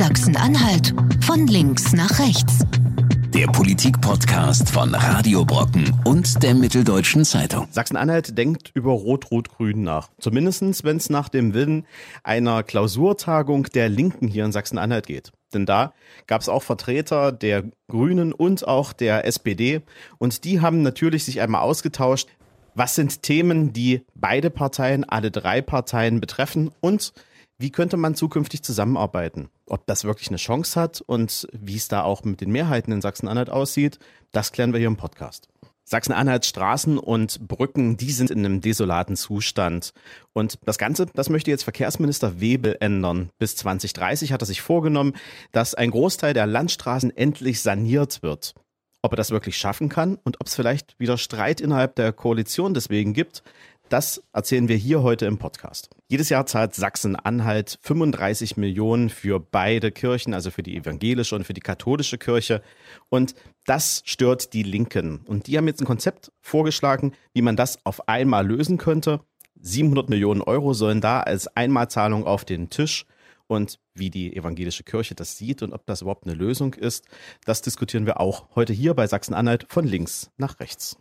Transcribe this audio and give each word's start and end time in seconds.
Sachsen-Anhalt 0.00 0.94
von 1.20 1.46
links 1.46 1.92
nach 1.92 2.18
rechts. 2.20 2.60
Der 3.34 3.46
Politik-Podcast 3.48 4.70
von 4.70 4.94
Radio 4.94 5.44
Brocken 5.44 5.94
und 6.06 6.42
der 6.42 6.54
Mitteldeutschen 6.54 7.26
Zeitung. 7.26 7.68
Sachsen-Anhalt 7.70 8.38
denkt 8.38 8.70
über 8.72 8.92
Rot-Rot-Grün 8.92 9.82
nach. 9.82 10.08
Zumindest, 10.18 10.84
wenn 10.84 10.96
es 10.96 11.10
nach 11.10 11.28
dem 11.28 11.52
Willen 11.52 11.84
einer 12.24 12.62
Klausurtagung 12.62 13.64
der 13.64 13.90
Linken 13.90 14.26
hier 14.26 14.46
in 14.46 14.52
Sachsen-Anhalt 14.52 15.06
geht. 15.06 15.32
Denn 15.52 15.66
da 15.66 15.92
gab 16.26 16.40
es 16.40 16.48
auch 16.48 16.62
Vertreter 16.62 17.30
der 17.30 17.64
Grünen 17.86 18.32
und 18.32 18.66
auch 18.66 18.94
der 18.94 19.26
SPD. 19.26 19.82
Und 20.16 20.44
die 20.44 20.62
haben 20.62 20.80
natürlich 20.80 21.26
sich 21.26 21.42
einmal 21.42 21.60
ausgetauscht, 21.60 22.30
was 22.74 22.94
sind 22.94 23.22
Themen, 23.22 23.74
die 23.74 24.00
beide 24.14 24.48
Parteien, 24.48 25.04
alle 25.04 25.30
drei 25.30 25.60
Parteien 25.60 26.22
betreffen 26.22 26.70
und 26.80 27.12
wie 27.58 27.70
könnte 27.70 27.98
man 27.98 28.14
zukünftig 28.14 28.62
zusammenarbeiten? 28.62 29.50
Ob 29.70 29.86
das 29.86 30.04
wirklich 30.04 30.28
eine 30.28 30.36
Chance 30.36 30.80
hat 30.80 31.00
und 31.00 31.46
wie 31.52 31.76
es 31.76 31.86
da 31.86 32.02
auch 32.02 32.24
mit 32.24 32.40
den 32.40 32.50
Mehrheiten 32.50 32.90
in 32.90 33.00
Sachsen-Anhalt 33.00 33.50
aussieht, 33.50 34.00
das 34.32 34.50
klären 34.50 34.72
wir 34.72 34.78
hier 34.80 34.88
im 34.88 34.96
Podcast. 34.96 35.48
Sachsen-Anhalts 35.84 36.48
Straßen 36.48 36.98
und 36.98 37.46
Brücken, 37.46 37.96
die 37.96 38.10
sind 38.10 38.30
in 38.30 38.44
einem 38.44 38.60
desolaten 38.60 39.16
Zustand. 39.16 39.92
Und 40.32 40.58
das 40.64 40.76
Ganze, 40.76 41.06
das 41.06 41.30
möchte 41.30 41.50
jetzt 41.50 41.62
Verkehrsminister 41.62 42.40
Webel 42.40 42.76
ändern. 42.80 43.30
Bis 43.38 43.54
2030 43.56 44.32
hat 44.32 44.42
er 44.42 44.46
sich 44.46 44.60
vorgenommen, 44.60 45.14
dass 45.52 45.74
ein 45.74 45.92
Großteil 45.92 46.34
der 46.34 46.46
Landstraßen 46.46 47.16
endlich 47.16 47.60
saniert 47.60 48.22
wird. 48.22 48.54
Ob 49.02 49.12
er 49.12 49.16
das 49.16 49.30
wirklich 49.30 49.56
schaffen 49.56 49.88
kann 49.88 50.18
und 50.22 50.40
ob 50.40 50.48
es 50.48 50.54
vielleicht 50.54 50.98
wieder 50.98 51.16
Streit 51.16 51.60
innerhalb 51.60 51.94
der 51.94 52.12
Koalition 52.12 52.74
deswegen 52.74 53.12
gibt, 53.12 53.42
das 53.90 54.22
erzählen 54.32 54.68
wir 54.68 54.76
hier 54.76 55.02
heute 55.02 55.26
im 55.26 55.38
Podcast. 55.38 55.90
Jedes 56.08 56.28
Jahr 56.28 56.46
zahlt 56.46 56.74
Sachsen-Anhalt 56.74 57.78
35 57.82 58.56
Millionen 58.56 59.10
für 59.10 59.40
beide 59.40 59.90
Kirchen, 59.90 60.32
also 60.32 60.50
für 60.50 60.62
die 60.62 60.76
evangelische 60.76 61.34
und 61.34 61.44
für 61.44 61.54
die 61.54 61.60
katholische 61.60 62.16
Kirche. 62.16 62.62
Und 63.08 63.34
das 63.66 64.02
stört 64.04 64.52
die 64.52 64.62
Linken. 64.62 65.20
Und 65.26 65.48
die 65.48 65.56
haben 65.56 65.66
jetzt 65.66 65.80
ein 65.80 65.86
Konzept 65.86 66.30
vorgeschlagen, 66.40 67.12
wie 67.32 67.42
man 67.42 67.56
das 67.56 67.84
auf 67.84 68.08
einmal 68.08 68.46
lösen 68.46 68.78
könnte. 68.78 69.20
700 69.60 70.08
Millionen 70.08 70.40
Euro 70.40 70.72
sollen 70.72 71.00
da 71.00 71.20
als 71.20 71.48
Einmalzahlung 71.48 72.24
auf 72.24 72.44
den 72.44 72.70
Tisch. 72.70 73.06
Und 73.48 73.80
wie 73.94 74.10
die 74.10 74.36
evangelische 74.36 74.84
Kirche 74.84 75.16
das 75.16 75.36
sieht 75.36 75.62
und 75.62 75.72
ob 75.72 75.84
das 75.86 76.02
überhaupt 76.02 76.24
eine 76.24 76.34
Lösung 76.34 76.74
ist, 76.74 77.06
das 77.44 77.60
diskutieren 77.60 78.06
wir 78.06 78.20
auch 78.20 78.54
heute 78.54 78.72
hier 78.72 78.94
bei 78.94 79.08
Sachsen-Anhalt 79.08 79.66
von 79.68 79.84
links 79.84 80.30
nach 80.36 80.60
rechts. 80.60 80.96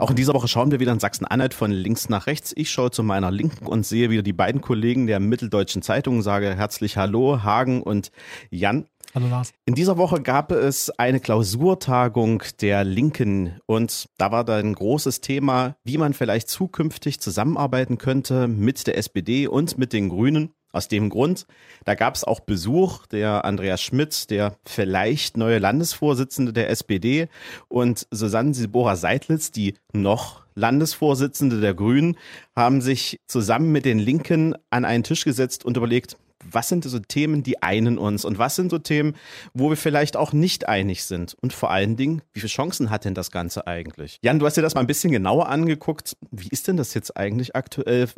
Auch 0.00 0.08
in 0.08 0.16
dieser 0.16 0.32
Woche 0.32 0.48
schauen 0.48 0.70
wir 0.70 0.80
wieder 0.80 0.92
in 0.92 0.98
Sachsen-Anhalt 0.98 1.52
von 1.52 1.70
links 1.70 2.08
nach 2.08 2.26
rechts. 2.26 2.54
Ich 2.56 2.70
schaue 2.70 2.90
zu 2.90 3.02
meiner 3.02 3.30
Linken 3.30 3.66
und 3.66 3.84
sehe 3.84 4.08
wieder 4.08 4.22
die 4.22 4.32
beiden 4.32 4.62
Kollegen 4.62 5.06
der 5.06 5.20
Mitteldeutschen 5.20 5.82
Zeitung, 5.82 6.22
sage 6.22 6.54
herzlich 6.54 6.96
Hallo, 6.96 7.42
Hagen 7.42 7.82
und 7.82 8.10
Jan. 8.48 8.86
Hallo 9.14 9.26
Lars. 9.28 9.52
In 9.66 9.74
dieser 9.74 9.98
Woche 9.98 10.22
gab 10.22 10.52
es 10.52 10.88
eine 10.98 11.20
Klausurtagung 11.20 12.42
der 12.62 12.82
Linken 12.82 13.60
und 13.66 14.06
da 14.16 14.32
war 14.32 14.42
dann 14.42 14.68
ein 14.68 14.74
großes 14.74 15.20
Thema, 15.20 15.76
wie 15.84 15.98
man 15.98 16.14
vielleicht 16.14 16.48
zukünftig 16.48 17.20
zusammenarbeiten 17.20 17.98
könnte 17.98 18.48
mit 18.48 18.86
der 18.86 18.96
SPD 18.96 19.48
und 19.48 19.76
mit 19.76 19.92
den 19.92 20.08
Grünen. 20.08 20.54
Aus 20.72 20.88
dem 20.88 21.10
Grund, 21.10 21.46
da 21.84 21.94
gab 21.94 22.14
es 22.14 22.24
auch 22.24 22.40
Besuch 22.40 23.06
der 23.06 23.44
Andreas 23.44 23.82
Schmidt, 23.82 24.30
der 24.30 24.56
vielleicht 24.64 25.36
neue 25.36 25.58
Landesvorsitzende 25.58 26.52
der 26.52 26.70
SPD 26.70 27.28
und 27.68 28.06
Susanne 28.10 28.54
Sibora 28.54 28.96
Seidlitz, 28.96 29.50
die 29.50 29.74
noch 29.92 30.44
Landesvorsitzende 30.54 31.60
der 31.60 31.74
Grünen, 31.74 32.16
haben 32.54 32.80
sich 32.80 33.20
zusammen 33.26 33.72
mit 33.72 33.84
den 33.84 33.98
Linken 33.98 34.54
an 34.70 34.84
einen 34.84 35.04
Tisch 35.04 35.24
gesetzt 35.24 35.64
und 35.64 35.76
überlegt, 35.76 36.16
was 36.48 36.68
sind 36.68 36.84
so 36.84 36.98
Themen, 36.98 37.42
die 37.42 37.62
einen 37.62 37.98
uns 37.98 38.24
und 38.24 38.38
was 38.38 38.56
sind 38.56 38.70
so 38.70 38.78
Themen, 38.78 39.14
wo 39.52 39.68
wir 39.68 39.76
vielleicht 39.76 40.16
auch 40.16 40.32
nicht 40.32 40.68
einig 40.68 41.04
sind? 41.04 41.36
Und 41.40 41.52
vor 41.52 41.70
allen 41.70 41.96
Dingen, 41.96 42.22
wie 42.32 42.40
viele 42.40 42.50
Chancen 42.50 42.90
hat 42.90 43.04
denn 43.04 43.14
das 43.14 43.30
Ganze 43.30 43.66
eigentlich? 43.66 44.18
Jan, 44.22 44.38
du 44.38 44.46
hast 44.46 44.56
dir 44.56 44.62
das 44.62 44.74
mal 44.74 44.80
ein 44.80 44.86
bisschen 44.86 45.12
genauer 45.12 45.48
angeguckt. 45.48 46.16
Wie 46.30 46.48
ist 46.48 46.68
denn 46.68 46.76
das 46.76 46.94
jetzt 46.94 47.16
eigentlich 47.16 47.54
aktuell? 47.54 48.08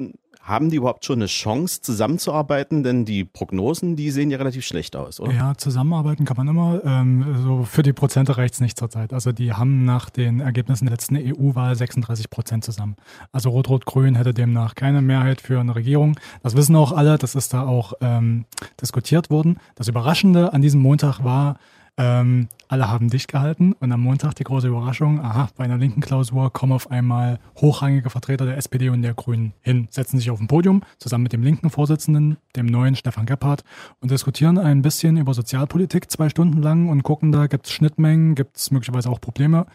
Haben 0.42 0.70
die 0.70 0.76
überhaupt 0.76 1.04
schon 1.04 1.20
eine 1.20 1.26
Chance, 1.26 1.82
zusammenzuarbeiten? 1.82 2.82
Denn 2.82 3.04
die 3.04 3.24
Prognosen, 3.24 3.94
die 3.94 4.10
sehen 4.10 4.30
ja 4.30 4.38
relativ 4.38 4.64
schlecht 4.64 4.96
aus, 4.96 5.20
oder? 5.20 5.32
Ja, 5.32 5.54
zusammenarbeiten 5.56 6.24
kann 6.24 6.36
man 6.36 6.48
immer. 6.48 6.80
Ähm, 6.84 7.24
so 7.44 7.62
für 7.62 7.84
die 7.84 7.92
Prozente 7.92 8.36
reicht 8.36 8.54
es 8.54 8.60
nicht 8.60 8.76
zurzeit. 8.76 9.12
Also 9.12 9.30
die 9.30 9.52
haben 9.52 9.84
nach 9.84 10.10
den 10.10 10.40
Ergebnissen 10.40 10.86
der 10.86 10.92
letzten 10.92 11.16
EU-Wahl 11.16 11.76
36 11.76 12.28
Prozent 12.28 12.64
zusammen. 12.64 12.96
Also 13.30 13.50
Rot-Rot-Grün 13.50 14.16
hätte 14.16 14.34
demnach 14.34 14.74
keine 14.74 15.00
Mehrheit 15.00 15.40
für 15.40 15.60
eine 15.60 15.76
Regierung. 15.76 16.18
Das 16.42 16.56
wissen 16.56 16.74
auch 16.74 16.90
alle. 16.90 17.18
Das 17.18 17.36
ist 17.36 17.54
da 17.54 17.64
auch 17.64 17.92
ähm, 18.00 18.44
diskutiert 18.80 19.30
worden. 19.30 19.58
Das 19.76 19.86
Überraschende 19.86 20.52
an 20.52 20.60
diesem 20.60 20.80
Montag 20.80 21.22
war, 21.22 21.56
ähm, 21.98 22.48
alle 22.68 22.88
haben 22.88 23.10
dicht 23.10 23.28
gehalten 23.28 23.74
und 23.74 23.92
am 23.92 24.00
Montag 24.00 24.34
die 24.34 24.44
große 24.44 24.68
Überraschung, 24.68 25.20
aha, 25.20 25.50
bei 25.56 25.64
einer 25.64 25.76
linken 25.76 26.00
Klausur 26.00 26.50
kommen 26.50 26.72
auf 26.72 26.90
einmal 26.90 27.38
hochrangige 27.60 28.08
Vertreter 28.08 28.46
der 28.46 28.56
SPD 28.56 28.88
und 28.88 29.02
der 29.02 29.12
Grünen 29.12 29.52
hin, 29.60 29.88
setzen 29.90 30.16
sich 30.16 30.30
auf 30.30 30.40
ein 30.40 30.46
Podium 30.46 30.82
zusammen 30.98 31.24
mit 31.24 31.34
dem 31.34 31.42
linken 31.42 31.68
Vorsitzenden, 31.68 32.38
dem 32.56 32.66
neuen 32.66 32.96
Stefan 32.96 33.26
Gebhardt 33.26 33.62
und 34.00 34.10
diskutieren 34.10 34.56
ein 34.56 34.80
bisschen 34.80 35.18
über 35.18 35.34
Sozialpolitik 35.34 36.10
zwei 36.10 36.30
Stunden 36.30 36.62
lang 36.62 36.88
und 36.88 37.02
gucken, 37.02 37.30
da 37.30 37.46
gibt 37.46 37.66
es 37.66 37.72
Schnittmengen, 37.72 38.34
gibt 38.34 38.56
es 38.56 38.70
möglicherweise 38.70 39.10
auch 39.10 39.20
Probleme. 39.20 39.66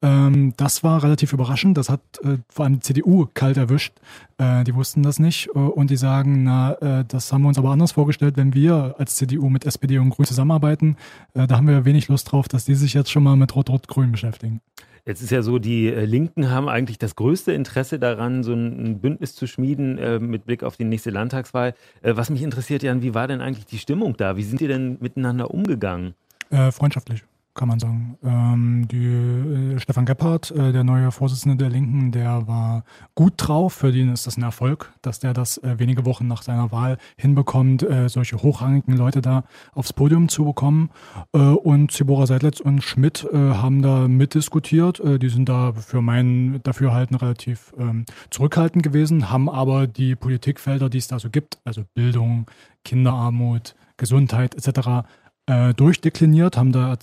Ähm, 0.00 0.54
das 0.56 0.84
war 0.84 1.02
relativ 1.02 1.32
überraschend. 1.32 1.76
Das 1.76 1.88
hat 1.88 2.00
äh, 2.22 2.38
vor 2.48 2.64
allem 2.64 2.74
die 2.74 2.80
CDU 2.80 3.26
kalt 3.34 3.56
erwischt. 3.56 3.94
Äh, 4.38 4.62
die 4.64 4.74
wussten 4.74 5.02
das 5.02 5.18
nicht 5.18 5.48
äh, 5.48 5.58
und 5.58 5.90
die 5.90 5.96
sagen, 5.96 6.44
na, 6.44 6.74
äh, 6.74 7.04
das 7.06 7.32
haben 7.32 7.42
wir 7.42 7.48
uns 7.48 7.58
aber 7.58 7.70
anders 7.70 7.92
vorgestellt, 7.92 8.36
wenn 8.36 8.54
wir 8.54 8.94
als 8.98 9.16
CDU 9.16 9.48
mit 9.48 9.64
SPD 9.64 9.98
und 9.98 10.10
Grün 10.10 10.26
zusammenarbeiten. 10.26 10.96
Äh, 11.34 11.48
da 11.48 11.56
haben 11.56 11.66
wir 11.66 11.84
wenig 11.84 12.08
Lust 12.08 12.30
drauf, 12.30 12.46
dass 12.46 12.64
die 12.64 12.76
sich 12.76 12.94
jetzt 12.94 13.10
schon 13.10 13.24
mal 13.24 13.34
mit 13.34 13.56
Rot-Rot-Grün 13.56 14.12
beschäftigen. 14.12 14.60
Jetzt 15.04 15.22
ist 15.22 15.30
ja 15.30 15.42
so, 15.42 15.58
die 15.58 15.88
äh, 15.88 16.04
Linken 16.04 16.50
haben 16.50 16.68
eigentlich 16.68 16.98
das 16.98 17.16
größte 17.16 17.52
Interesse 17.52 17.98
daran, 17.98 18.44
so 18.44 18.52
ein 18.52 19.00
Bündnis 19.00 19.34
zu 19.34 19.48
schmieden 19.48 20.28
mit 20.30 20.44
Blick 20.44 20.62
auf 20.62 20.76
die 20.76 20.84
nächste 20.84 21.10
Landtagswahl. 21.10 21.74
Was 22.02 22.30
mich 22.30 22.42
interessiert, 22.42 22.82
Jan, 22.82 23.02
wie 23.02 23.14
war 23.14 23.26
denn 23.26 23.40
eigentlich 23.40 23.66
die 23.66 23.78
Stimmung 23.78 24.16
da? 24.16 24.36
Wie 24.36 24.42
sind 24.42 24.60
die 24.60 24.68
denn 24.68 24.98
miteinander 25.00 25.50
umgegangen? 25.50 26.14
Freundschaftlich 26.50 27.24
kann 27.58 27.68
man 27.68 27.80
sagen. 27.80 28.16
Ähm, 28.24 28.88
die, 28.88 29.74
äh, 29.74 29.78
Stefan 29.80 30.06
Gebhardt, 30.06 30.50
äh, 30.52 30.72
der 30.72 30.84
neue 30.84 31.10
Vorsitzende 31.10 31.56
der 31.56 31.68
Linken, 31.68 32.12
der 32.12 32.46
war 32.46 32.84
gut 33.14 33.34
drauf. 33.36 33.74
Für 33.74 33.92
den 33.92 34.12
ist 34.12 34.26
das 34.26 34.38
ein 34.38 34.44
Erfolg, 34.44 34.92
dass 35.02 35.18
der 35.18 35.34
das 35.34 35.58
äh, 35.58 35.78
wenige 35.78 36.06
Wochen 36.06 36.26
nach 36.28 36.42
seiner 36.42 36.70
Wahl 36.70 36.98
hinbekommt, 37.16 37.82
äh, 37.82 38.08
solche 38.08 38.40
hochrangigen 38.40 38.96
Leute 38.96 39.20
da 39.20 39.44
aufs 39.74 39.92
Podium 39.92 40.28
zu 40.28 40.44
bekommen. 40.44 40.90
Äh, 41.34 41.38
und 41.38 41.90
Zibora 41.90 42.26
Seidlitz 42.26 42.60
und 42.60 42.82
Schmidt 42.82 43.26
äh, 43.30 43.36
haben 43.36 43.82
da 43.82 44.06
mitdiskutiert. 44.08 45.02
die 45.04 45.28
sind 45.28 45.48
da 45.48 45.72
für 45.72 46.00
mein 46.00 46.60
Dafürhalten 46.62 47.16
relativ 47.16 47.74
ähm, 47.78 48.04
zurückhaltend 48.30 48.84
gewesen, 48.84 49.30
haben 49.30 49.50
aber 49.50 49.86
die 49.86 50.14
Politikfelder, 50.14 50.88
die 50.88 50.98
es 50.98 51.08
da 51.08 51.18
so 51.18 51.28
gibt, 51.30 51.58
also 51.64 51.82
Bildung, 51.94 52.46
Kinderarmut, 52.84 53.74
Gesundheit 53.96 54.54
etc., 54.54 55.08
äh, 55.48 55.72
durchdekliniert, 55.72 56.58
haben 56.58 56.72
da 56.72 56.96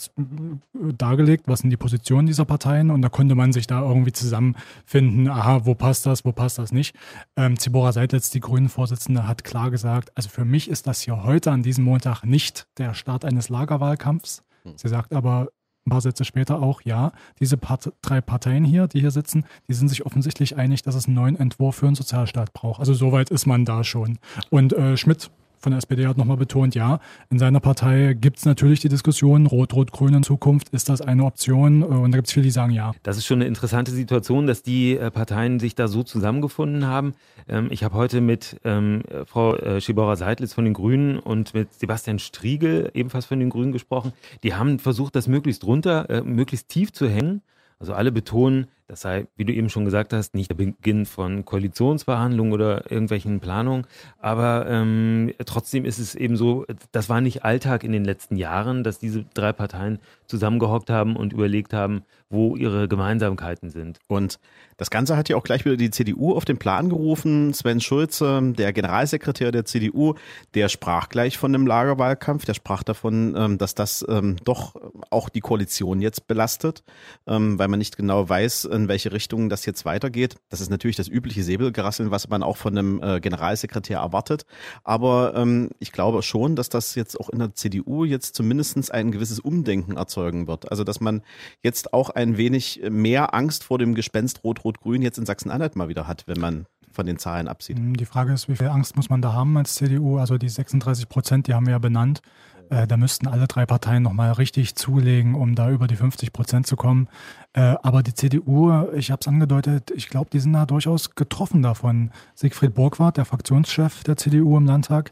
dargelegt, 0.73 1.47
was 1.47 1.59
sind 1.59 1.71
die 1.71 1.77
Positionen 1.77 2.27
dieser 2.27 2.45
Parteien 2.45 2.91
und 2.91 3.01
da 3.01 3.09
konnte 3.09 3.33
man 3.33 3.51
sich 3.51 3.65
da 3.65 3.81
irgendwie 3.81 4.11
zusammenfinden, 4.11 5.27
aha, 5.27 5.65
wo 5.65 5.73
passt 5.73 6.05
das, 6.05 6.25
wo 6.25 6.31
passt 6.31 6.59
das 6.59 6.71
nicht. 6.71 6.95
Ähm, 7.35 7.57
Zibora 7.57 7.91
Seitletz, 7.91 8.29
die 8.29 8.39
Grünen-Vorsitzende, 8.39 9.27
hat 9.27 9.43
klar 9.43 9.71
gesagt, 9.71 10.11
also 10.15 10.29
für 10.29 10.45
mich 10.45 10.69
ist 10.69 10.85
das 10.85 11.01
hier 11.01 11.23
heute 11.23 11.51
an 11.51 11.63
diesem 11.63 11.83
Montag 11.83 12.23
nicht 12.23 12.67
der 12.77 12.93
Start 12.93 13.25
eines 13.25 13.49
Lagerwahlkampfs. 13.49 14.43
Hm. 14.63 14.73
Sie 14.75 14.89
sagt 14.89 15.13
aber 15.13 15.49
ein 15.87 15.89
paar 15.89 16.01
Sätze 16.01 16.23
später 16.23 16.61
auch, 16.61 16.81
ja, 16.81 17.13
diese 17.39 17.57
Part 17.57 17.93
drei 18.01 18.21
Parteien 18.21 18.63
hier, 18.63 18.87
die 18.87 18.99
hier 18.99 19.11
sitzen, 19.11 19.45
die 19.67 19.73
sind 19.73 19.87
sich 19.87 20.05
offensichtlich 20.05 20.55
einig, 20.55 20.83
dass 20.83 20.95
es 20.95 21.07
einen 21.07 21.15
neuen 21.15 21.35
Entwurf 21.35 21.77
für 21.77 21.87
einen 21.87 21.95
Sozialstaat 21.95 22.53
braucht. 22.53 22.79
Also 22.79 22.93
soweit 22.93 23.31
ist 23.31 23.45
man 23.45 23.65
da 23.65 23.83
schon. 23.83 24.17
Und 24.49 24.73
äh, 24.73 24.97
Schmidt 24.97 25.31
von 25.59 25.71
der 25.71 25.79
SPD 25.79 26.07
hat 26.07 26.17
nochmal 26.17 26.37
betont, 26.37 26.75
ja, 26.75 26.99
in 27.29 27.39
seiner 27.39 27.59
Partei 27.59 28.13
gibt 28.13 28.37
es 28.37 28.45
natürlich 28.45 28.79
die 28.79 28.89
Diskussion, 28.89 29.45
Rot-Rot-Grün 29.45 30.13
in 30.13 30.23
Zukunft, 30.23 30.69
ist 30.69 30.89
das 30.89 31.01
eine 31.01 31.23
Option? 31.23 31.81
Äh, 31.81 31.85
und 31.85 32.11
da 32.11 32.17
gibt 32.17 32.27
es 32.27 32.33
viele, 32.33 32.45
die 32.45 32.51
sagen 32.51 32.71
ja. 32.71 32.93
Das 33.03 33.17
ist 33.17 33.25
schon 33.25 33.39
eine 33.39 33.47
interessante 33.47 33.91
Situation, 33.91 34.47
dass 34.47 34.63
die 34.63 34.97
äh, 34.97 35.11
Parteien 35.11 35.59
sich 35.59 35.75
da 35.75 35.87
so 35.87 36.03
zusammengefunden 36.03 36.85
haben. 36.85 37.13
Ähm, 37.47 37.67
ich 37.71 37.83
habe 37.83 37.95
heute 37.95 38.21
mit 38.21 38.59
ähm, 38.63 39.03
Frau 39.25 39.55
äh, 39.55 39.81
Schibora-Seidlitz 39.81 40.53
von 40.53 40.65
den 40.65 40.73
Grünen 40.73 41.19
und 41.19 41.53
mit 41.53 41.73
Sebastian 41.73 42.19
Striegel, 42.19 42.91
ebenfalls 42.93 43.25
von 43.25 43.39
den 43.39 43.49
Grünen, 43.49 43.71
gesprochen. 43.71 44.13
Die 44.43 44.53
haben 44.53 44.79
versucht, 44.79 45.15
das 45.15 45.27
möglichst 45.27 45.65
runter, 45.65 46.23
möglichst 46.23 46.69
tief 46.69 46.93
zu 46.93 47.09
hängen. 47.09 47.41
Also 47.79 47.93
alle 47.93 48.11
betonen, 48.11 48.67
Das 48.87 49.01
sei, 49.01 49.25
wie 49.35 49.45
du 49.45 49.53
eben 49.53 49.69
schon 49.69 49.83
gesagt 49.83 50.13
hast, 50.13 50.35
nicht 50.35 50.51
der 50.51 50.55
Beginn 50.55 51.07
von 51.07 51.43
Koalitionsverhandlungen 51.43 52.53
oder 52.53 52.91
irgendwelchen 52.91 53.39
Planungen. 53.39 53.87
Aber 54.19 54.67
ähm, 54.69 55.33
trotzdem 55.45 55.85
ist 55.85 55.97
es 55.97 56.13
eben 56.13 56.37
so, 56.37 56.65
das 56.91 57.09
war 57.09 57.19
nicht 57.19 57.43
Alltag 57.43 57.83
in 57.83 57.91
den 57.91 58.05
letzten 58.05 58.35
Jahren, 58.35 58.83
dass 58.83 58.99
diese 58.99 59.25
drei 59.33 59.53
Parteien 59.53 59.97
zusammengehockt 60.27 60.91
haben 60.91 61.15
und 61.15 61.33
überlegt 61.33 61.73
haben, 61.73 62.03
wo 62.29 62.55
ihre 62.55 62.87
Gemeinsamkeiten 62.87 63.69
sind. 63.69 63.99
Und 64.07 64.39
das 64.77 64.89
Ganze 64.89 65.15
hat 65.15 65.29
ja 65.29 65.37
auch 65.37 65.43
gleich 65.43 65.63
wieder 65.63 65.77
die 65.77 65.89
CDU 65.89 66.33
auf 66.33 66.43
den 66.43 66.57
Plan 66.57 66.89
gerufen. 66.89 67.53
Sven 67.53 67.79
Schulze, 67.79 68.41
der 68.57 68.73
Generalsekretär 68.73 69.51
der 69.51 69.65
CDU, 69.65 70.15
der 70.53 70.69
sprach 70.69 71.07
gleich 71.09 71.37
von 71.37 71.55
einem 71.55 71.65
Lagerwahlkampf. 71.65 72.45
Der 72.45 72.55
sprach 72.55 72.83
davon, 72.83 73.35
ähm, 73.37 73.57
dass 73.57 73.73
das 73.73 74.05
ähm, 74.09 74.35
doch 74.43 74.75
auch 75.09 75.29
die 75.29 75.39
Koalition 75.39 76.01
jetzt 76.01 76.27
belastet, 76.27 76.83
ähm, 77.25 77.57
weil 77.57 77.69
man 77.69 77.79
nicht 77.79 77.95
genau 77.95 78.27
weiß, 78.27 78.67
in 78.75 78.87
welche 78.87 79.11
Richtung 79.11 79.49
das 79.49 79.65
jetzt 79.65 79.85
weitergeht. 79.85 80.35
Das 80.49 80.61
ist 80.61 80.69
natürlich 80.69 80.95
das 80.95 81.07
übliche 81.07 81.43
Säbelgerasseln, 81.43 82.11
was 82.11 82.29
man 82.29 82.43
auch 82.43 82.57
von 82.57 82.77
einem 82.77 83.01
äh, 83.01 83.19
Generalsekretär 83.19 83.99
erwartet. 83.99 84.45
Aber 84.83 85.45
ich 85.79 85.91
glaube 85.91 86.21
schon, 86.21 86.55
dass 86.55 86.69
das 86.69 86.95
jetzt 86.95 87.19
auch 87.19 87.29
in 87.29 87.39
der 87.39 87.53
CDU 87.53 88.05
jetzt 88.05 88.35
zumindest 88.35 88.91
ein 88.91 89.11
gewisses 89.11 89.39
Umdenken 89.39 89.97
erzeugen 89.97 90.47
wird. 90.47 90.69
Also 90.69 90.83
dass 90.83 90.99
man 90.99 91.21
jetzt 91.63 91.93
auch 91.93 92.09
ein 92.09 92.37
wenig 92.37 92.81
mehr 92.89 93.33
Angst 93.33 93.63
vor 93.63 93.77
dem 93.77 93.95
Gespenst 93.95 94.43
Rot-Rot-Grün 94.43 95.01
jetzt 95.01 95.17
in 95.17 95.25
Sachsen-Anhalt 95.25 95.75
mal 95.75 95.87
wieder 95.87 96.07
hat, 96.07 96.23
wenn 96.27 96.39
man 96.39 96.65
von 96.95 97.05
den 97.05 97.19
Zahlen 97.19 97.47
absieht. 97.47 97.77
Hm, 97.77 97.97
die 97.97 98.05
Frage 98.05 98.33
ist, 98.33 98.49
wie 98.49 98.55
viel 98.55 98.67
Angst 98.67 98.95
muss 98.95 99.09
man 99.09 99.21
da 99.21 99.33
haben 99.33 99.55
als 99.57 99.75
CDU? 99.75 100.17
Also 100.17 100.37
die 100.37 100.49
36 100.49 101.07
Prozent, 101.09 101.47
die 101.47 101.53
haben 101.53 101.65
wir 101.65 101.73
ja 101.73 101.79
benannt. 101.79 102.21
Äh, 102.69 102.87
da 102.87 102.97
müssten 102.97 103.27
alle 103.27 103.47
drei 103.47 103.65
Parteien 103.65 104.03
nochmal 104.03 104.31
richtig 104.33 104.75
zulegen, 104.75 105.35
um 105.35 105.55
da 105.55 105.69
über 105.69 105.87
die 105.87 105.95
50 105.95 106.33
Prozent 106.33 106.67
zu 106.67 106.75
kommen. 106.75 107.07
Äh, 107.53 107.75
aber 107.83 108.03
die 108.03 108.13
CDU, 108.13 108.87
ich 108.93 109.11
habe 109.11 109.19
es 109.21 109.27
angedeutet, 109.27 109.91
ich 109.91 110.09
glaube, 110.09 110.29
die 110.31 110.39
sind 110.39 110.53
da 110.53 110.65
durchaus 110.65 111.15
getroffen 111.15 111.61
davon. 111.61 112.11
Siegfried 112.35 112.73
Burgwart, 112.73 113.17
der 113.17 113.25
Fraktionschef 113.25 114.03
der 114.03 114.17
CDU 114.17 114.57
im 114.57 114.65
Landtag, 114.65 115.11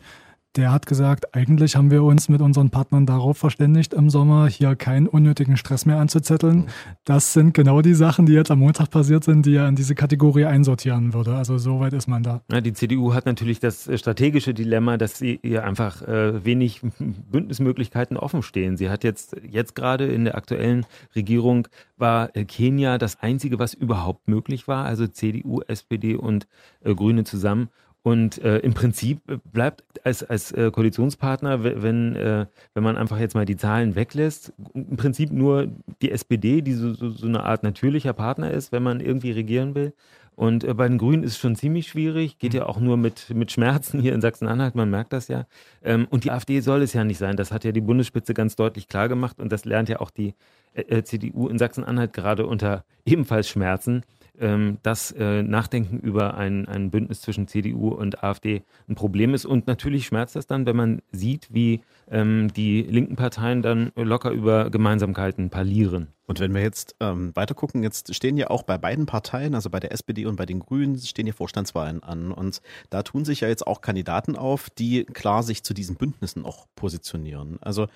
der 0.56 0.72
hat 0.72 0.86
gesagt, 0.86 1.36
eigentlich 1.36 1.76
haben 1.76 1.90
wir 1.90 2.04
uns 2.04 2.30
mit 2.30 2.42
unseren 2.42 2.70
Partnern 2.70 3.06
darauf 3.06 3.38
verständigt, 3.38 3.94
im 3.94 4.10
Sommer 4.10 4.48
hier 4.48 4.76
keinen 4.76 5.08
unnötigen 5.08 5.58
Stress 5.58 5.86
mehr 5.86 5.98
anzuzetteln. 5.98 6.68
Das 7.06 7.34
sind 7.34 7.54
genau 7.54 7.82
die 7.82 7.96
Sachen, 7.96 8.28
die 8.28 8.34
jetzt 8.34 8.52
am 8.52 8.60
Montag 8.60 8.92
passiert 8.92 9.24
sind, 9.24 9.46
die 9.46 9.56
er 9.56 9.68
in 9.68 9.76
diese 9.76 9.96
Kategorie 9.96 10.46
einsortieren 10.46 11.14
würde. 11.14 11.36
Also 11.36 11.58
so 11.58 11.80
weit 11.80 11.94
ist 11.94 12.08
man 12.08 12.22
da. 12.22 12.42
Ja, 12.52 12.62
die 12.62 12.74
CDU 12.74 13.14
hat 13.14 13.26
natürlich 13.26 13.60
das 13.60 13.88
äh, 13.88 13.98
strategische 13.98 14.54
Dilemma, 14.54 14.98
dass 14.98 15.18
sie 15.18 15.40
ihr 15.42 15.64
einfach 15.64 16.04
äh, 16.04 16.46
wenig 16.46 16.82
Bündnismöglichkeiten 17.32 18.16
offen 18.16 18.44
stehen. 18.44 18.78
Sie 18.78 18.90
hat 18.90 19.04
jetzt, 19.04 19.36
jetzt 19.50 19.74
gerade 19.74 20.06
in 20.06 20.26
der 20.26 20.36
aktuellen 20.36 20.86
Regierung 21.16 21.68
war 21.98 22.36
äh, 22.36 22.46
Kenia 22.46 23.00
das 23.00 23.20
einzige, 23.22 23.58
was 23.58 23.74
überhaupt 23.74 24.28
möglich 24.28 24.68
war. 24.68 24.86
Also 24.86 25.08
CDU, 25.08 25.62
SPD 25.62 26.16
und 26.16 26.48
äh, 26.84 26.94
Grüne 26.94 27.24
zusammen. 27.24 27.70
Und 28.04 28.40
äh, 28.44 28.58
im 28.60 28.74
Prinzip 28.74 29.22
bleibt 29.54 29.84
als, 30.04 30.24
als 30.24 30.52
äh, 30.52 30.72
Koalitionspartner, 30.72 31.64
wenn, 31.64 32.18
äh, 32.18 32.46
wenn 32.74 32.84
man 32.84 32.98
einfach 32.98 33.18
jetzt 33.18 33.34
mal 33.34 33.46
die 33.46 33.56
Zahlen 33.56 33.96
weglässt, 33.96 34.52
im 34.74 34.98
Prinzip 34.98 35.32
nur 35.32 35.70
die 36.02 36.12
SPD, 36.12 36.62
die 36.62 36.74
so, 36.74 36.94
so, 36.94 37.10
so 37.10 37.26
eine 37.26 37.44
Art 37.44 37.64
natürlicher 37.64 38.12
Partner 38.12 38.52
ist, 38.52 38.74
wenn 38.74 38.84
man 38.84 39.00
irgendwie 39.00 39.32
regieren 39.32 39.74
will. 39.74 39.94
Und 40.36 40.64
äh, 40.64 40.74
bei 40.74 40.88
den 40.88 40.98
Grünen 40.98 41.24
ist 41.24 41.34
es 41.34 41.38
schon 41.38 41.56
ziemlich 41.56 41.88
schwierig, 41.88 42.40
geht 42.40 42.54
ja 42.54 42.66
auch 42.66 42.80
nur 42.80 42.98
mit, 42.98 43.30
mit 43.30 43.52
Schmerzen 43.54 44.02
hier 44.02 44.14
in 44.14 44.22
Sachsen-Anhalt, 44.22 44.76
man 44.76 44.90
merkt 44.90 45.14
das 45.14 45.30
ja. 45.30 45.46
Ähm, 45.82 46.08
und 46.10 46.26
die 46.26 46.32
AfD 46.32 46.60
soll 46.60 46.82
es 46.82 46.92
ja 46.94 47.04
nicht 47.06 47.20
sein, 47.20 47.38
das 47.38 47.52
hat 47.52 47.64
ja 47.64 47.72
die 47.72 47.82
Bundesspitze 47.82 48.34
ganz 48.34 48.56
deutlich 48.58 48.88
klar 48.88 49.08
gemacht 49.08 49.40
und 49.40 49.52
das 49.52 49.64
lernt 49.64 49.90
ja 49.90 50.02
auch 50.02 50.10
die 50.10 50.34
äh, 50.74 50.82
äh 50.82 51.04
CDU 51.04 51.48
in 51.48 51.58
Sachsen-Anhalt 51.58 52.14
gerade 52.14 52.48
unter 52.48 52.84
ebenfalls 53.06 53.48
Schmerzen 53.48 54.04
ähm, 54.40 54.78
dass 54.84 55.12
äh, 55.12 55.44
Nachdenken 55.44 56.00
über 56.00 56.36
ein, 56.36 56.68
ein 56.68 56.90
Bündnis 56.92 57.22
zwischen 57.22 57.48
CDU 57.48 57.90
und 57.90 58.24
AfD 58.24 58.64
ein 58.88 58.96
Problem 58.96 59.34
ist. 59.34 59.46
Und 59.46 59.68
natürlich 59.68 60.06
schmerzt 60.06 60.36
das 60.36 60.48
dann, 60.48 60.66
wenn 60.66 60.76
man 60.76 61.02
sieht, 61.12 61.50
wie 61.52 61.82
ähm, 62.10 62.52
die 62.56 62.82
linken 62.82 63.16
Parteien 63.16 63.62
dann 63.62 63.92
locker 63.96 64.32
über 64.32 64.70
Gemeinsamkeiten 64.70 65.50
parlieren. 65.50 66.08
Und 66.26 66.40
wenn 66.40 66.54
wir 66.54 66.62
jetzt 66.62 66.96
ähm, 67.02 67.36
weiter 67.36 67.54
gucken, 67.54 67.84
jetzt 67.84 68.14
stehen 68.16 68.38
ja 68.38 68.50
auch 68.50 68.64
bei 68.64 68.78
beiden 68.78 69.06
Parteien, 69.06 69.56
also 69.56 69.70
bei 69.70 69.80
der 69.80 69.92
SPD 69.92 70.26
und 70.26 70.38
bei 70.38 70.46
den 70.46 70.60
Grünen, 70.60 70.98
stehen 70.98 71.28
ja 71.28 71.34
Vorstandswahlen 71.34 72.02
an. 72.02 72.32
Und 72.32 72.62
da 72.90 73.04
tun 73.04 73.26
sich 73.26 73.42
ja 73.42 73.50
jetzt 73.50 73.68
auch 73.68 73.82
Kandidaten 73.82 74.38
auf, 74.38 74.70
die 74.70 75.04
klar 75.04 75.44
sich 75.44 75.64
zu 75.64 75.74
diesen 75.74 75.96
Bündnissen 75.96 76.46
auch 76.46 76.68
positionieren. 76.76 77.58
Also 77.62 77.88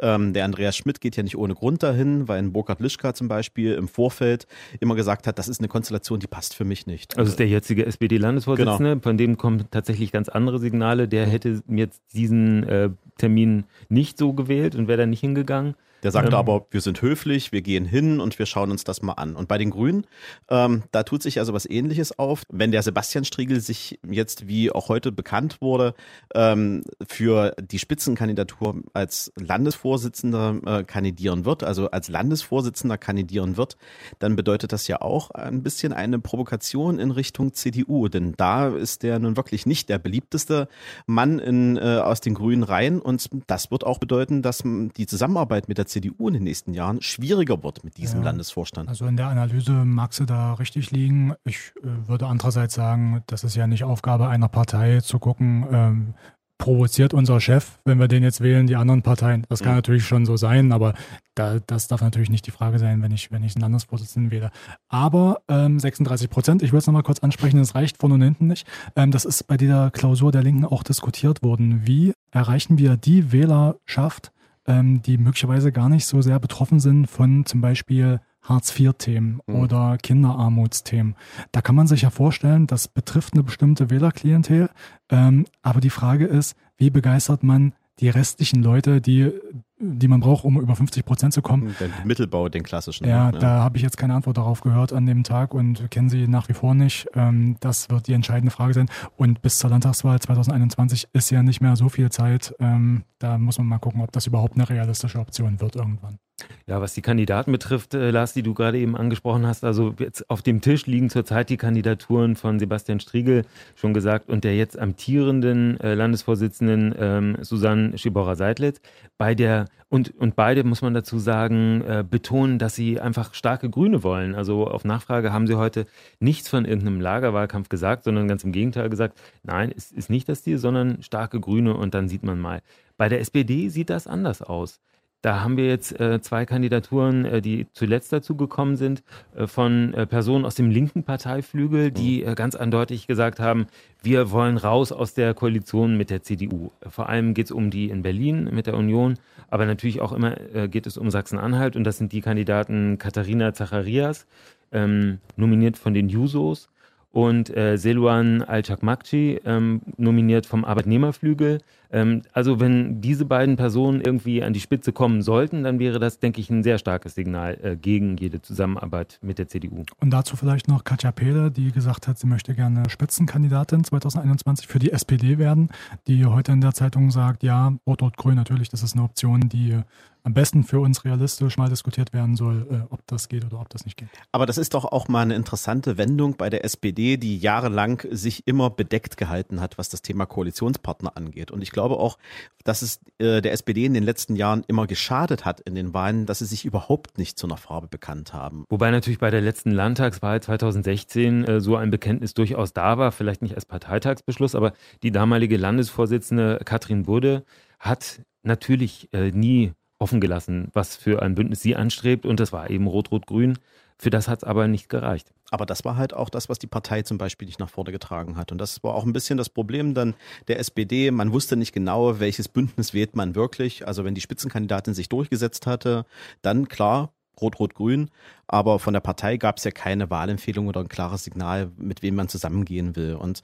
ähm, 0.00 0.32
der 0.32 0.44
Andreas 0.44 0.76
Schmidt 0.76 1.00
geht 1.00 1.16
ja 1.16 1.22
nicht 1.22 1.36
ohne 1.36 1.54
Grund 1.54 1.82
dahin, 1.82 2.26
weil 2.26 2.38
ein 2.38 2.52
Burkhard 2.52 2.80
Lischka 2.80 3.14
zum 3.14 3.28
Beispiel 3.28 3.74
im 3.74 3.86
Vorfeld 3.86 4.46
immer 4.80 4.96
gesagt 4.96 5.26
hat, 5.28 5.38
das 5.38 5.48
ist 5.48 5.60
eine 5.60 5.68
Konstellation, 5.68 6.18
die 6.18 6.26
passt 6.26 6.54
für 6.54 6.64
mich 6.64 6.86
nicht. 6.86 7.16
Also 7.16 7.30
ist 7.30 7.38
der 7.38 7.48
jetzige 7.48 7.86
SPD-Landesvorsitzende, 7.86 8.90
genau. 8.90 9.02
von 9.02 9.16
dem 9.16 9.36
kommen 9.36 9.64
tatsächlich 9.70 10.10
ganz 10.10 10.28
andere 10.28 10.58
Signale. 10.58 11.06
Der 11.06 11.26
hätte 11.26 11.62
jetzt 11.68 12.02
diesen 12.14 12.64
äh, 12.64 12.90
Termin 13.18 13.64
nicht 13.88 14.18
so 14.18 14.32
gewählt 14.32 14.74
und 14.74 14.88
wäre 14.88 14.98
da 14.98 15.06
nicht 15.06 15.20
hingegangen. 15.20 15.76
Der 16.06 16.12
sagte 16.12 16.34
ähm. 16.34 16.38
aber, 16.38 16.66
wir 16.70 16.80
sind 16.80 17.02
höflich, 17.02 17.50
wir 17.50 17.62
gehen 17.62 17.84
hin 17.84 18.20
und 18.20 18.38
wir 18.38 18.46
schauen 18.46 18.70
uns 18.70 18.84
das 18.84 19.02
mal 19.02 19.14
an. 19.14 19.34
Und 19.34 19.48
bei 19.48 19.58
den 19.58 19.70
Grünen, 19.70 20.06
ähm, 20.48 20.84
da 20.92 21.02
tut 21.02 21.20
sich 21.20 21.40
also 21.40 21.52
was 21.52 21.68
Ähnliches 21.68 22.16
auf. 22.16 22.44
Wenn 22.48 22.70
der 22.70 22.84
Sebastian 22.84 23.24
Striegel 23.24 23.58
sich 23.58 23.98
jetzt, 24.08 24.46
wie 24.46 24.70
auch 24.70 24.88
heute 24.88 25.10
bekannt 25.10 25.60
wurde, 25.60 25.94
ähm, 26.32 26.84
für 27.08 27.56
die 27.60 27.80
Spitzenkandidatur 27.80 28.82
als 28.92 29.32
Landesvorsitzender 29.34 30.60
äh, 30.64 30.84
kandidieren 30.84 31.44
wird, 31.44 31.64
also 31.64 31.90
als 31.90 32.08
Landesvorsitzender 32.08 32.98
kandidieren 32.98 33.56
wird, 33.56 33.76
dann 34.20 34.36
bedeutet 34.36 34.72
das 34.72 34.86
ja 34.86 35.00
auch 35.00 35.32
ein 35.32 35.64
bisschen 35.64 35.92
eine 35.92 36.20
Provokation 36.20 37.00
in 37.00 37.10
Richtung 37.10 37.52
CDU. 37.52 38.06
Denn 38.06 38.34
da 38.36 38.68
ist 38.68 39.02
der 39.02 39.18
nun 39.18 39.36
wirklich 39.36 39.66
nicht 39.66 39.88
der 39.88 39.98
beliebteste 39.98 40.68
Mann 41.06 41.40
in, 41.40 41.76
äh, 41.76 41.98
aus 41.98 42.20
den 42.20 42.34
grünen 42.34 42.62
Reihen. 42.62 43.00
Und 43.00 43.28
das 43.48 43.72
wird 43.72 43.82
auch 43.82 43.98
bedeuten, 43.98 44.42
dass 44.42 44.62
die 44.64 45.06
Zusammenarbeit 45.06 45.66
mit 45.66 45.78
der 45.78 45.86
CDU 45.86 45.95
in 45.96 46.32
den 46.34 46.44
nächsten 46.44 46.74
Jahren 46.74 47.02
schwieriger 47.02 47.62
wird 47.62 47.84
mit 47.84 47.96
diesem 47.96 48.20
ja, 48.20 48.26
Landesvorstand. 48.26 48.88
Also 48.88 49.06
in 49.06 49.16
der 49.16 49.28
Analyse 49.28 49.72
magst 49.72 50.20
du 50.20 50.24
da 50.24 50.54
richtig 50.54 50.90
liegen. 50.90 51.34
Ich 51.44 51.72
äh, 51.82 52.08
würde 52.08 52.26
andererseits 52.26 52.74
sagen, 52.74 53.22
das 53.26 53.44
ist 53.44 53.56
ja 53.56 53.66
nicht 53.66 53.84
Aufgabe 53.84 54.28
einer 54.28 54.48
Partei 54.48 55.00
zu 55.00 55.18
gucken, 55.18 55.66
ähm, 55.70 56.14
provoziert 56.58 57.12
unser 57.12 57.40
Chef, 57.40 57.78
wenn 57.84 57.98
wir 57.98 58.08
den 58.08 58.22
jetzt 58.22 58.40
wählen, 58.40 58.66
die 58.66 58.76
anderen 58.76 59.02
Parteien. 59.02 59.44
Das 59.48 59.60
kann 59.60 59.72
mhm. 59.72 59.78
natürlich 59.78 60.06
schon 60.06 60.24
so 60.24 60.36
sein, 60.36 60.72
aber 60.72 60.94
da, 61.34 61.58
das 61.66 61.86
darf 61.88 62.00
natürlich 62.00 62.30
nicht 62.30 62.46
die 62.46 62.50
Frage 62.50 62.78
sein, 62.78 63.02
wenn 63.02 63.12
ich, 63.12 63.30
wenn 63.30 63.44
ich 63.44 63.54
einen 63.56 63.62
Landesvorsitzenden 63.62 64.30
wähle. 64.30 64.50
Aber 64.88 65.42
ähm, 65.48 65.78
36 65.78 66.30
Prozent, 66.30 66.62
ich 66.62 66.72
will 66.72 66.78
es 66.78 66.86
nochmal 66.86 67.02
kurz 67.02 67.18
ansprechen, 67.18 67.58
das 67.58 67.74
reicht 67.74 67.98
vorne 67.98 68.14
und 68.14 68.22
hinten 68.22 68.46
nicht. 68.46 68.66
Ähm, 68.96 69.10
das 69.10 69.24
ist 69.24 69.46
bei 69.46 69.56
dieser 69.56 69.90
Klausur 69.90 70.32
der 70.32 70.42
Linken 70.42 70.64
auch 70.64 70.82
diskutiert 70.82 71.42
worden. 71.42 71.82
Wie 71.84 72.14
erreichen 72.30 72.78
wir 72.78 72.96
die 72.96 73.32
Wählerschaft, 73.32 74.32
ähm, 74.66 75.02
die 75.02 75.18
möglicherweise 75.18 75.72
gar 75.72 75.88
nicht 75.88 76.06
so 76.06 76.20
sehr 76.22 76.38
betroffen 76.38 76.80
sind 76.80 77.06
von 77.06 77.46
zum 77.46 77.60
Beispiel 77.60 78.20
Hartz-IV-Themen 78.42 79.40
mhm. 79.46 79.54
oder 79.54 79.98
Kinderarmutsthemen. 80.02 81.16
Da 81.52 81.60
kann 81.60 81.74
man 81.74 81.86
sich 81.86 82.02
ja 82.02 82.10
vorstellen, 82.10 82.66
das 82.66 82.88
betrifft 82.88 83.34
eine 83.34 83.42
bestimmte 83.42 83.90
Wählerklientel. 83.90 84.70
Ähm, 85.10 85.46
aber 85.62 85.80
die 85.80 85.90
Frage 85.90 86.26
ist, 86.26 86.56
wie 86.76 86.90
begeistert 86.90 87.42
man 87.42 87.74
die 88.00 88.08
restlichen 88.08 88.62
Leute, 88.62 89.00
die, 89.00 89.32
die 89.78 90.08
man 90.08 90.20
braucht, 90.20 90.44
um 90.44 90.60
über 90.60 90.74
50 90.74 91.04
Prozent 91.04 91.34
zu 91.34 91.42
kommen. 91.42 91.74
Den 91.78 91.92
Mittelbau, 92.04 92.48
den 92.48 92.62
klassischen. 92.62 93.06
Ja, 93.06 93.30
ja. 93.30 93.32
da 93.32 93.48
habe 93.62 93.76
ich 93.76 93.82
jetzt 93.82 93.96
keine 93.96 94.14
Antwort 94.14 94.38
darauf 94.38 94.60
gehört 94.62 94.92
an 94.92 95.06
dem 95.06 95.22
Tag 95.22 95.54
und 95.54 95.90
kennen 95.90 96.08
sie 96.08 96.26
nach 96.28 96.48
wie 96.48 96.54
vor 96.54 96.74
nicht. 96.74 97.06
Ähm, 97.14 97.56
das 97.60 97.90
wird 97.90 98.06
die 98.06 98.14
entscheidende 98.14 98.50
Frage 98.50 98.74
sein. 98.74 98.88
Und 99.16 99.42
bis 99.42 99.58
zur 99.58 99.70
Landtagswahl 99.70 100.18
2021 100.18 101.08
ist 101.12 101.30
ja 101.30 101.42
nicht 101.42 101.60
mehr 101.60 101.76
so 101.76 101.88
viel 101.88 102.10
Zeit. 102.10 102.54
Ähm, 102.58 103.04
da 103.18 103.38
muss 103.38 103.58
man 103.58 103.66
mal 103.66 103.78
gucken, 103.78 104.00
ob 104.00 104.12
das 104.12 104.26
überhaupt 104.26 104.54
eine 104.54 104.68
realistische 104.68 105.18
Option 105.18 105.60
wird 105.60 105.76
irgendwann. 105.76 106.18
Ja, 106.66 106.80
was 106.80 106.94
die 106.94 107.02
Kandidaten 107.02 107.52
betrifft, 107.52 107.94
äh, 107.94 108.10
Lars, 108.10 108.34
die 108.34 108.42
du 108.42 108.52
gerade 108.52 108.78
eben 108.78 108.96
angesprochen 108.96 109.46
hast, 109.46 109.64
also 109.64 109.94
jetzt 109.98 110.28
auf 110.28 110.42
dem 110.42 110.60
Tisch 110.60 110.86
liegen 110.86 111.08
zurzeit 111.08 111.48
die 111.48 111.56
Kandidaturen 111.56 112.36
von 112.36 112.58
Sebastian 112.58 113.00
Striegel, 113.00 113.44
schon 113.74 113.94
gesagt, 113.94 114.28
und 114.28 114.44
der 114.44 114.56
jetzt 114.56 114.78
amtierenden 114.78 115.80
äh, 115.80 115.94
Landesvorsitzenden 115.94 116.94
ähm, 116.98 117.36
Susanne 117.40 117.96
Schibora-Seidlitz. 117.96 118.80
Bei 119.16 119.34
der 119.34 119.66
und, 119.88 120.14
und 120.18 120.34
beide, 120.34 120.64
muss 120.64 120.82
man 120.82 120.94
dazu 120.94 121.18
sagen, 121.20 121.82
äh, 121.82 122.04
betonen, 122.08 122.58
dass 122.58 122.74
sie 122.74 123.00
einfach 123.00 123.34
starke 123.34 123.70
Grüne 123.70 124.02
wollen. 124.02 124.34
Also 124.34 124.66
auf 124.66 124.84
Nachfrage 124.84 125.32
haben 125.32 125.46
sie 125.46 125.54
heute 125.54 125.86
nichts 126.18 126.48
von 126.48 126.64
irgendeinem 126.64 127.00
Lagerwahlkampf 127.00 127.68
gesagt, 127.68 128.02
sondern 128.02 128.26
ganz 128.26 128.42
im 128.42 128.50
Gegenteil 128.50 128.90
gesagt, 128.90 129.16
nein, 129.44 129.72
es 129.74 129.92
ist 129.92 130.10
nicht 130.10 130.28
das 130.28 130.42
Ziel, 130.42 130.58
sondern 130.58 131.02
starke 131.02 131.38
Grüne 131.38 131.76
und 131.76 131.94
dann 131.94 132.08
sieht 132.08 132.24
man 132.24 132.40
mal. 132.40 132.62
Bei 132.96 133.08
der 133.08 133.20
SPD 133.20 133.68
sieht 133.68 133.90
das 133.90 134.08
anders 134.08 134.42
aus. 134.42 134.80
Da 135.22 135.40
haben 135.42 135.56
wir 135.56 135.66
jetzt 135.66 135.98
äh, 135.98 136.20
zwei 136.20 136.44
Kandidaturen, 136.46 137.24
äh, 137.24 137.42
die 137.42 137.66
zuletzt 137.72 138.12
dazu 138.12 138.36
gekommen 138.36 138.76
sind, 138.76 139.02
äh, 139.34 139.46
von 139.46 139.92
äh, 139.94 140.06
Personen 140.06 140.44
aus 140.44 140.54
dem 140.54 140.70
linken 140.70 141.02
Parteiflügel, 141.02 141.90
die 141.90 142.22
mhm. 142.22 142.28
äh, 142.28 142.34
ganz 142.34 142.54
eindeutig 142.54 143.06
gesagt 143.06 143.40
haben, 143.40 143.66
wir 144.02 144.30
wollen 144.30 144.56
raus 144.56 144.92
aus 144.92 145.14
der 145.14 145.34
Koalition 145.34 145.96
mit 145.96 146.10
der 146.10 146.22
CDU. 146.22 146.70
Vor 146.86 147.08
allem 147.08 147.34
geht 147.34 147.46
es 147.46 147.52
um 147.52 147.70
die 147.70 147.88
in 147.88 148.02
Berlin 148.02 148.50
mit 148.52 148.66
der 148.66 148.76
Union, 148.76 149.14
aber 149.50 149.66
natürlich 149.66 150.00
auch 150.00 150.12
immer 150.12 150.36
äh, 150.54 150.68
geht 150.68 150.86
es 150.86 150.96
um 150.96 151.10
Sachsen-Anhalt 151.10 151.76
und 151.76 151.84
das 151.84 151.98
sind 151.98 152.12
die 152.12 152.20
Kandidaten 152.20 152.98
Katharina 152.98 153.52
Zacharias, 153.52 154.26
ähm, 154.70 155.18
nominiert 155.36 155.76
von 155.78 155.94
den 155.94 156.08
Jusos 156.08 156.68
und 157.16 157.48
äh, 157.56 157.78
Seluan 157.78 158.42
Al-Chakmakci, 158.42 159.40
ähm, 159.46 159.80
nominiert 159.96 160.44
vom 160.44 160.66
Arbeitnehmerflügel. 160.66 161.62
Ähm, 161.90 162.22
also 162.32 162.60
wenn 162.60 163.00
diese 163.00 163.24
beiden 163.24 163.56
Personen 163.56 164.00
irgendwie 164.00 164.42
an 164.42 164.52
die 164.52 164.60
Spitze 164.60 164.92
kommen 164.92 165.22
sollten, 165.22 165.64
dann 165.64 165.78
wäre 165.78 165.98
das, 165.98 166.18
denke 166.18 166.40
ich, 166.40 166.50
ein 166.50 166.62
sehr 166.62 166.78
starkes 166.78 167.14
Signal 167.14 167.58
äh, 167.62 167.76
gegen 167.76 168.16
jede 168.16 168.42
Zusammenarbeit 168.42 169.18
mit 169.22 169.38
der 169.38 169.48
CDU. 169.48 169.84
Und 170.00 170.10
dazu 170.10 170.36
vielleicht 170.36 170.68
noch 170.68 170.84
Katja 170.84 171.12
Pehle, 171.12 171.50
die 171.50 171.72
gesagt 171.72 172.08
hat, 172.08 172.18
sie 172.18 172.26
möchte 172.26 172.54
gerne 172.54 172.88
Spitzenkandidatin 172.88 173.84
2021 173.84 174.66
für 174.66 174.78
die 174.78 174.92
SPD 174.92 175.38
werden, 175.38 175.70
die 176.06 176.26
heute 176.26 176.52
in 176.52 176.60
der 176.60 176.74
Zeitung 176.74 177.10
sagt, 177.10 177.42
ja, 177.42 177.72
Rot-Rot-Grün 177.86 178.36
natürlich, 178.36 178.68
das 178.68 178.82
ist 178.82 178.94
eine 178.94 179.04
Option, 179.04 179.48
die 179.48 179.80
am 180.26 180.34
besten 180.34 180.64
für 180.64 180.80
uns 180.80 181.04
realistisch 181.04 181.56
mal 181.56 181.68
diskutiert 181.68 182.12
werden 182.12 182.34
soll, 182.34 182.66
äh, 182.68 182.92
ob 182.92 183.06
das 183.06 183.28
geht 183.28 183.44
oder 183.44 183.60
ob 183.60 183.68
das 183.68 183.84
nicht 183.84 183.96
geht. 183.96 184.08
Aber 184.32 184.44
das 184.44 184.58
ist 184.58 184.74
doch 184.74 184.84
auch 184.84 185.06
mal 185.06 185.22
eine 185.22 185.36
interessante 185.36 185.98
Wendung 185.98 186.36
bei 186.36 186.50
der 186.50 186.64
SPD, 186.64 187.16
die 187.16 187.38
jahrelang 187.38 188.02
sich 188.10 188.44
immer 188.44 188.68
bedeckt 188.68 189.16
gehalten 189.16 189.60
hat, 189.60 189.78
was 189.78 189.88
das 189.88 190.02
Thema 190.02 190.26
Koalitionspartner 190.26 191.16
angeht. 191.16 191.52
Und 191.52 191.62
ich 191.62 191.70
glaube 191.76 191.98
auch, 191.98 192.18
dass 192.64 192.82
es 192.82 193.00
äh, 193.18 193.40
der 193.42 193.52
SPD 193.52 193.84
in 193.84 193.94
den 193.94 194.02
letzten 194.02 194.34
Jahren 194.34 194.64
immer 194.66 194.86
geschadet 194.86 195.44
hat 195.44 195.60
in 195.60 195.74
den 195.74 195.92
Wahlen, 195.92 196.24
dass 196.26 196.38
sie 196.40 196.46
sich 196.46 196.64
überhaupt 196.64 197.18
nicht 197.18 197.38
zu 197.38 197.46
einer 197.46 197.58
Farbe 197.58 197.86
bekannt 197.86 198.32
haben. 198.32 198.64
Wobei 198.70 198.90
natürlich 198.90 199.18
bei 199.18 199.30
der 199.30 199.42
letzten 199.42 199.70
Landtagswahl 199.70 200.42
2016 200.42 201.44
äh, 201.44 201.60
so 201.60 201.76
ein 201.76 201.90
Bekenntnis 201.90 202.32
durchaus 202.34 202.72
da 202.72 202.96
war, 202.96 203.12
vielleicht 203.12 203.42
nicht 203.42 203.54
als 203.54 203.66
Parteitagsbeschluss, 203.66 204.54
aber 204.54 204.72
die 205.02 205.12
damalige 205.12 205.58
Landesvorsitzende 205.58 206.60
Katrin 206.64 207.04
Budde 207.04 207.44
hat 207.78 208.22
natürlich 208.42 209.08
äh, 209.12 209.30
nie 209.30 209.72
offen 209.98 210.20
gelassen, 210.20 210.68
was 210.72 210.96
für 210.96 211.22
ein 211.22 211.34
Bündnis 211.34 211.60
sie 211.60 211.76
anstrebt. 211.76 212.26
Und 212.26 212.40
das 212.40 212.52
war 212.52 212.70
eben 212.70 212.86
Rot-Rot-Grün. 212.86 213.58
Für 213.98 214.10
das 214.10 214.28
hat 214.28 214.40
es 214.40 214.44
aber 214.44 214.68
nicht 214.68 214.88
gereicht. 214.88 215.32
Aber 215.50 215.64
das 215.64 215.84
war 215.84 215.96
halt 215.96 216.12
auch 216.12 216.28
das, 216.28 216.48
was 216.48 216.58
die 216.58 216.66
Partei 216.66 217.02
zum 217.02 217.18
Beispiel 217.18 217.46
nicht 217.46 217.60
nach 217.60 217.70
vorne 217.70 217.92
getragen 217.92 218.36
hat. 218.36 218.52
Und 218.52 218.58
das 218.58 218.82
war 218.82 218.94
auch 218.94 219.04
ein 219.04 219.12
bisschen 219.12 219.38
das 219.38 219.48
Problem 219.48 219.94
dann 219.94 220.14
der 220.48 220.58
SPD. 220.58 221.10
Man 221.10 221.32
wusste 221.32 221.56
nicht 221.56 221.72
genau, 221.72 222.20
welches 222.20 222.48
Bündnis 222.48 222.92
wählt 222.92 223.16
man 223.16 223.34
wirklich. 223.34 223.86
Also 223.86 224.04
wenn 224.04 224.14
die 224.14 224.20
Spitzenkandidatin 224.20 224.92
sich 224.92 225.08
durchgesetzt 225.08 225.66
hatte, 225.66 226.04
dann 226.42 226.68
klar, 226.68 227.12
Rot-Rot-Grün. 227.40 228.10
Aber 228.46 228.78
von 228.78 228.92
der 228.92 229.00
Partei 229.00 229.36
gab 229.36 229.58
es 229.58 229.64
ja 229.64 229.70
keine 229.70 230.10
Wahlempfehlung 230.10 230.66
oder 230.68 230.80
ein 230.80 230.88
klares 230.88 231.24
Signal, 231.24 231.70
mit 231.76 232.02
wem 232.02 232.16
man 232.16 232.28
zusammengehen 232.28 232.96
will. 232.96 233.14
Und 233.14 233.42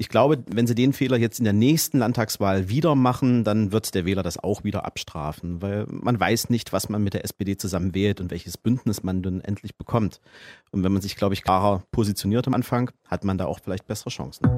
ich 0.00 0.08
glaube, 0.08 0.42
wenn 0.50 0.66
sie 0.66 0.74
den 0.74 0.94
Fehler 0.94 1.18
jetzt 1.18 1.40
in 1.40 1.44
der 1.44 1.52
nächsten 1.52 1.98
Landtagswahl 1.98 2.70
wieder 2.70 2.94
machen, 2.94 3.44
dann 3.44 3.70
wird 3.70 3.94
der 3.94 4.06
Wähler 4.06 4.22
das 4.22 4.38
auch 4.38 4.64
wieder 4.64 4.86
abstrafen, 4.86 5.60
weil 5.60 5.84
man 5.90 6.18
weiß 6.18 6.48
nicht, 6.48 6.72
was 6.72 6.88
man 6.88 7.04
mit 7.04 7.12
der 7.12 7.22
SPD 7.22 7.58
zusammen 7.58 7.94
wählt 7.94 8.18
und 8.18 8.30
welches 8.30 8.56
Bündnis 8.56 9.02
man 9.02 9.22
dann 9.22 9.42
endlich 9.42 9.76
bekommt. 9.76 10.22
Und 10.70 10.84
wenn 10.84 10.92
man 10.92 11.02
sich, 11.02 11.16
glaube 11.16 11.34
ich, 11.34 11.42
klarer 11.42 11.82
positioniert 11.90 12.46
am 12.46 12.54
Anfang, 12.54 12.90
hat 13.08 13.24
man 13.24 13.36
da 13.36 13.44
auch 13.44 13.60
vielleicht 13.62 13.86
bessere 13.86 14.08
Chancen. 14.08 14.48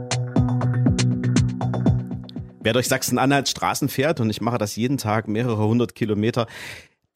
Wer 2.61 2.73
durch 2.73 2.87
Sachsen-Anhalt 2.87 3.49
Straßen 3.49 3.89
fährt, 3.89 4.21
und 4.21 4.31
ich 4.31 4.41
mache 4.41 4.59
das 4.59 4.77
jeden 4.77 4.97
Tag 4.97 5.27
mehrere 5.27 5.67
hundert 5.67 5.97
Kilometer, 5.97 6.47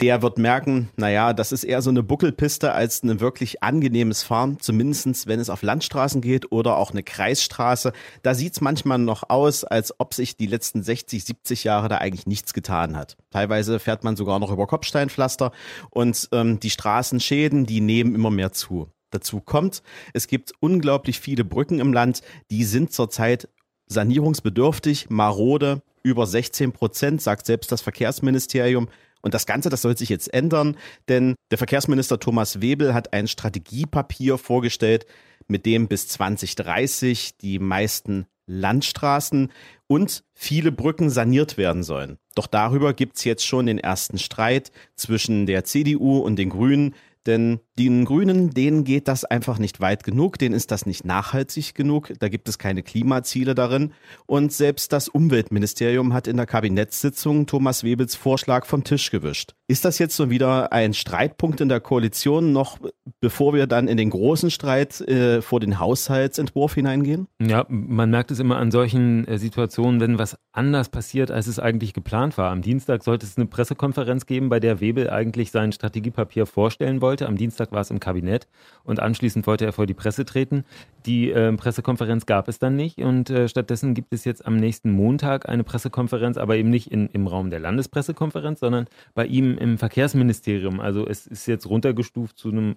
der 0.01 0.21
wird 0.21 0.37
merken, 0.37 0.91
naja, 0.97 1.33
das 1.33 1.53
ist 1.53 1.65
eher 1.65 1.81
so 1.81 1.89
eine 1.89 2.03
Buckelpiste 2.03 2.73
als 2.73 3.03
ein 3.03 3.21
wirklich 3.21 3.63
angenehmes 3.63 4.23
Fahren, 4.23 4.59
zumindestens 4.61 5.27
wenn 5.27 5.41
es 5.41 5.49
auf 5.49 5.63
Landstraßen 5.63 6.21
geht 6.21 6.53
oder 6.53 6.77
auch 6.77 6.91
eine 6.91 7.03
Kreisstraße. 7.03 7.93
Da 8.23 8.35
sieht's 8.35 8.61
manchmal 8.61 8.99
noch 8.99 9.31
aus, 9.31 9.65
als 9.65 9.99
ob 9.99 10.13
sich 10.13 10.37
die 10.37 10.47
letzten 10.47 10.83
60, 10.83 11.25
70 11.25 11.65
Jahre 11.65 11.89
da 11.89 11.99
eigentlich 11.99 12.27
nichts 12.27 12.53
getan 12.53 12.95
hat. 12.95 13.17
Teilweise 13.31 13.79
fährt 13.79 14.05
man 14.05 14.17
sogar 14.17 14.39
noch 14.39 14.51
über 14.51 14.67
Kopfsteinpflaster 14.67 15.53
und 15.91 16.29
ähm, 16.33 16.61
die 16.61 16.71
Straßenschäden, 16.71 17.65
die 17.65 17.81
nehmen 17.81 18.15
immer 18.15 18.31
mehr 18.31 18.53
zu. 18.53 18.91
Dazu 19.11 19.41
kommt, 19.41 19.83
es 20.13 20.27
gibt 20.27 20.53
unglaublich 20.61 21.21
viele 21.21 21.45
Brücken 21.45 21.79
im 21.79 21.95
Land, 21.95 22.21
die 22.51 22.65
sind 22.65 22.93
zurzeit 22.93 23.49
sanierungsbedürftig, 23.87 25.09
marode, 25.09 25.81
über 26.03 26.27
16 26.27 26.73
Prozent, 26.73 27.23
sagt 27.23 27.47
selbst 27.47 27.73
das 27.73 27.81
Verkehrsministerium. 27.81 28.89
Und 29.23 29.35
das 29.35 29.47
Ganze, 29.47 29.71
das 29.71 29.83
soll 29.83 29.97
sich 29.97 30.09
jetzt 30.09 30.33
ändern, 30.33 30.77
denn 31.09 31.35
der 31.51 31.59
Verkehrsminister 31.59 32.21
Thomas 32.21 32.61
Webel 32.61 32.95
hat 32.95 33.13
ein 33.13 33.29
Strategiepapier 33.29 34.39
vorgestellt, 34.39 35.07
mit 35.49 35.67
dem 35.67 35.89
bis 35.89 36.09
2030 36.09 37.37
die 37.39 37.59
meisten 37.59 38.27
Landstraßen 38.47 39.51
und 39.89 40.25
viele 40.35 40.73
Brücken 40.73 41.11
saniert 41.11 41.57
werden 41.57 41.83
sollen. 41.83 42.19
Doch 42.35 42.47
darüber 42.47 42.95
gibt's 42.95 43.25
jetzt 43.25 43.45
schon 43.45 43.67
den 43.67 43.79
ersten 43.79 44.19
Streit 44.19 44.71
zwischen 44.95 45.47
der 45.47 45.65
CDU 45.65 46.19
und 46.19 46.37
den 46.37 46.51
Grünen, 46.51 46.95
denn 47.27 47.61
den 47.79 48.05
Grünen, 48.05 48.51
denen 48.51 48.85
geht 48.85 49.09
das 49.09 49.25
einfach 49.25 49.59
nicht 49.59 49.81
weit 49.81 50.05
genug, 50.05 50.39
denen 50.39 50.55
ist 50.55 50.71
das 50.71 50.87
nicht 50.87 51.05
nachhaltig 51.05 51.75
genug, 51.75 52.13
da 52.19 52.29
gibt 52.29 52.49
es 52.49 52.59
keine 52.59 52.83
Klimaziele 52.83 53.55
darin. 53.55 53.93
Und 54.27 54.53
selbst 54.53 54.93
das 54.93 55.09
Umweltministerium 55.09 56.13
hat 56.15 56.27
in 56.27 56.37
der 56.37 56.47
Kabinettssitzung 56.47 57.47
Thomas 57.47 57.85
Webels 57.85 58.15
Vorschlag 58.15 58.67
vom 58.67 58.85
Tisch 58.85 59.11
gewischt. 59.11 59.55
Ist 59.69 59.85
das 59.85 59.99
jetzt 59.99 60.17
so 60.17 60.31
wieder 60.31 60.73
ein 60.73 60.95
Streitpunkt 60.95 61.61
in 61.61 61.69
der 61.69 61.81
Koalition, 61.81 62.53
noch 62.53 62.79
bevor 63.21 63.53
wir 63.53 63.67
dann 63.67 63.89
in 63.89 63.97
den 63.97 64.11
großen 64.11 64.51
Streit 64.51 65.01
äh, 65.01 65.43
vor 65.43 65.59
den 65.59 65.81
Haushaltsentwurf 65.81 66.75
hineingehen? 66.75 67.27
Ja, 67.43 67.67
man 67.69 68.11
merkt 68.11 68.31
es 68.31 68.39
immer 68.39 68.59
an 68.59 68.71
solchen 68.71 69.27
äh, 69.27 69.39
Situationen, 69.39 70.01
wenn 70.01 70.19
was 70.19 70.39
anders 70.53 70.89
passiert, 70.89 71.33
als 71.33 71.49
es 71.49 71.59
eigentlich 71.59 71.95
geplant 71.95 72.39
war. 72.39 72.53
Am 72.53 72.63
Dienstag 72.63 73.03
sollte 73.03 73.27
es 73.27 73.37
eine 73.37 73.47
Pressekonferenz 73.47 74.27
geben, 74.27 74.49
bei 74.49 74.61
der 74.61 74.81
Webel 74.81 75.11
eigentlich 75.11 75.51
sein 75.51 75.73
Strategiepapier 75.73 76.47
vorstellen 76.47 77.01
wollte. 77.01 77.27
Am 77.27 77.37
Dienstag 77.37 77.66
war 77.73 77.81
es 77.81 77.91
im 77.91 78.01
Kabinett 78.01 78.47
und 78.85 79.01
anschließend 79.01 79.47
wollte 79.47 79.65
er 79.65 79.73
vor 79.73 79.87
die 79.87 79.95
Presse 79.95 80.25
treten. 80.25 80.65
Die 81.07 81.31
äh, 81.31 81.53
Pressekonferenz 81.53 82.27
gab 82.27 82.49
es 82.49 82.59
dann 82.59 82.77
nicht 82.77 82.99
und 82.99 83.31
äh, 83.31 83.49
stattdessen 83.49 83.95
gibt 83.95 84.13
es 84.13 84.25
jetzt 84.25 84.47
am 84.47 84.57
nächsten 84.57 84.91
Montag 84.91 85.49
eine 85.49 85.65
Pressekonferenz, 85.65 86.37
aber 86.37 86.57
eben 86.57 86.71
nicht 86.71 86.91
in, 86.91 87.09
im 87.09 87.27
Raum 87.27 87.51
der 87.51 87.61
Landespressekonferenz, 87.61 88.61
sondern 88.61 88.87
bei 89.15 89.27
ihm 89.27 89.57
im, 89.59 89.79
Verkehrsministerium. 89.79 90.81
Also 90.81 91.07
es 91.07 91.27
ist 91.27 91.47
jetzt 91.47 91.69
runtergestuft 91.69 92.39
zu 92.39 92.49
einem 92.49 92.77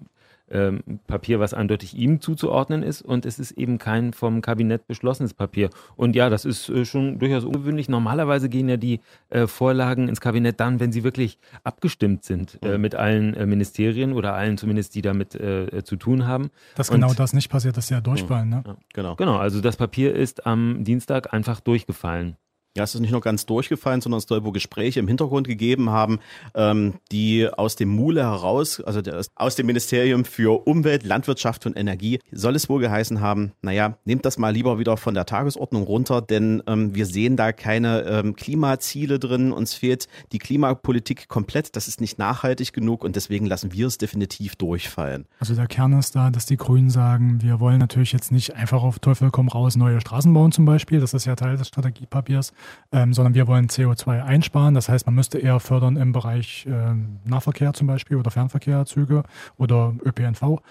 ähm, 0.51 0.81
Papier, 1.07 1.39
was 1.39 1.53
eindeutig 1.53 1.95
ihm 1.95 2.21
zuzuordnen 2.21 2.83
ist 2.83 3.01
und 3.01 3.25
es 3.25 3.39
ist 3.39 3.51
eben 3.51 3.77
kein 3.77 4.13
vom 4.13 4.41
Kabinett 4.41 4.87
beschlossenes 4.87 5.33
Papier. 5.33 5.69
Und 5.95 6.15
ja, 6.15 6.29
das 6.29 6.45
ist 6.45 6.69
äh, 6.69 6.85
schon 6.85 7.19
durchaus 7.19 7.43
ungewöhnlich. 7.43 7.89
Normalerweise 7.89 8.49
gehen 8.49 8.69
ja 8.69 8.77
die 8.77 8.99
äh, 9.29 9.47
Vorlagen 9.47 10.07
ins 10.07 10.21
Kabinett 10.21 10.59
dann, 10.59 10.79
wenn 10.79 10.91
sie 10.91 11.03
wirklich 11.03 11.39
abgestimmt 11.63 12.23
sind 12.23 12.59
äh, 12.61 12.75
mhm. 12.75 12.81
mit 12.81 12.95
allen 12.95 13.33
äh, 13.35 13.45
Ministerien 13.45 14.13
oder 14.13 14.33
allen 14.33 14.57
zumindest, 14.57 14.95
die 14.95 15.01
damit 15.01 15.35
äh, 15.35 15.83
zu 15.83 15.95
tun 15.95 16.27
haben. 16.27 16.49
Dass 16.75 16.89
genau 16.89 17.13
das 17.13 17.33
nicht 17.33 17.49
passiert, 17.49 17.77
das 17.77 17.85
ist 17.85 17.91
ja 17.91 18.01
durchfallen. 18.01 18.49
Ne? 18.49 18.63
Ja, 18.65 18.77
genau. 18.93 19.15
genau, 19.15 19.37
also 19.37 19.61
das 19.61 19.77
Papier 19.77 20.15
ist 20.15 20.45
am 20.45 20.83
Dienstag 20.83 21.33
einfach 21.33 21.59
durchgefallen. 21.59 22.37
Ja, 22.77 22.83
es 22.83 22.93
ist 22.93 23.01
nicht 23.01 23.11
nur 23.11 23.21
ganz 23.21 23.47
durchgefallen, 23.47 23.99
sondern 23.99 24.19
es 24.19 24.25
soll 24.25 24.43
wohl 24.43 24.51
Gespräche 24.51 24.99
im 24.99 25.07
Hintergrund 25.07 25.47
gegeben 25.47 25.89
haben, 25.89 26.19
ähm, 26.53 26.93
die 27.11 27.49
aus 27.51 27.75
dem 27.75 27.89
Mule 27.89 28.21
heraus, 28.21 28.79
also 28.79 29.01
der, 29.01 29.21
aus 29.35 29.55
dem 29.55 29.65
Ministerium 29.65 30.23
für 30.23 30.67
Umwelt, 30.67 31.03
Landwirtschaft 31.03 31.65
und 31.65 31.75
Energie, 31.75 32.19
soll 32.31 32.55
es 32.55 32.69
wohl 32.69 32.79
geheißen 32.79 33.21
haben, 33.21 33.53
naja, 33.63 33.97
nehmt 34.05 34.23
das 34.23 34.37
mal 34.37 34.53
lieber 34.53 34.77
wieder 34.77 34.97
von 34.97 35.15
der 35.15 35.25
Tagesordnung 35.25 35.81
runter, 35.81 36.21
denn 36.21 36.61
ähm, 36.67 36.93
wir 36.93 37.07
sehen 37.07 37.37
da 37.37 37.53
keine 37.53 38.03
ähm, 38.03 38.35
Klimaziele 38.35 39.17
drin, 39.17 39.51
uns 39.51 39.73
fehlt 39.73 40.07
die 40.31 40.37
Klimapolitik 40.37 41.27
komplett, 41.27 41.75
das 41.75 41.87
ist 41.87 41.99
nicht 41.99 42.19
nachhaltig 42.19 42.71
genug 42.71 43.03
und 43.03 43.15
deswegen 43.15 43.47
lassen 43.47 43.73
wir 43.73 43.87
es 43.87 43.97
definitiv 43.97 44.55
durchfallen. 44.55 45.25
Also 45.39 45.55
der 45.55 45.65
Kern 45.65 45.93
ist 45.93 46.15
da, 46.15 46.29
dass 46.29 46.45
die 46.45 46.57
Grünen 46.57 46.91
sagen, 46.91 47.41
wir 47.41 47.59
wollen 47.59 47.79
natürlich 47.79 48.13
jetzt 48.13 48.31
nicht 48.31 48.55
einfach 48.55 48.83
auf 48.83 48.99
Teufel 48.99 49.31
komm 49.31 49.47
raus 49.47 49.75
neue 49.75 49.99
Straßen 49.99 50.31
bauen 50.31 50.51
zum 50.51 50.65
Beispiel, 50.65 50.99
das 50.99 51.15
ist 51.15 51.25
ja 51.25 51.35
Teil 51.35 51.57
des 51.57 51.67
Strategiepapiers, 51.67 52.53
ähm, 52.91 53.13
sondern 53.13 53.33
wir 53.33 53.47
wollen 53.47 53.67
CO2 53.67 54.23
einsparen. 54.23 54.73
Das 54.73 54.89
heißt, 54.89 55.05
man 55.05 55.15
müsste 55.15 55.37
eher 55.37 55.59
fördern 55.59 55.95
im 55.97 56.11
Bereich 56.11 56.65
äh, 56.65 56.93
Nahverkehr 57.25 57.73
zum 57.73 57.87
Beispiel 57.87 58.17
oder 58.17 58.31
Fernverkehr, 58.31 58.85
Züge 58.85 59.23
oder 59.57 59.93
ÖPNV. 60.05 60.61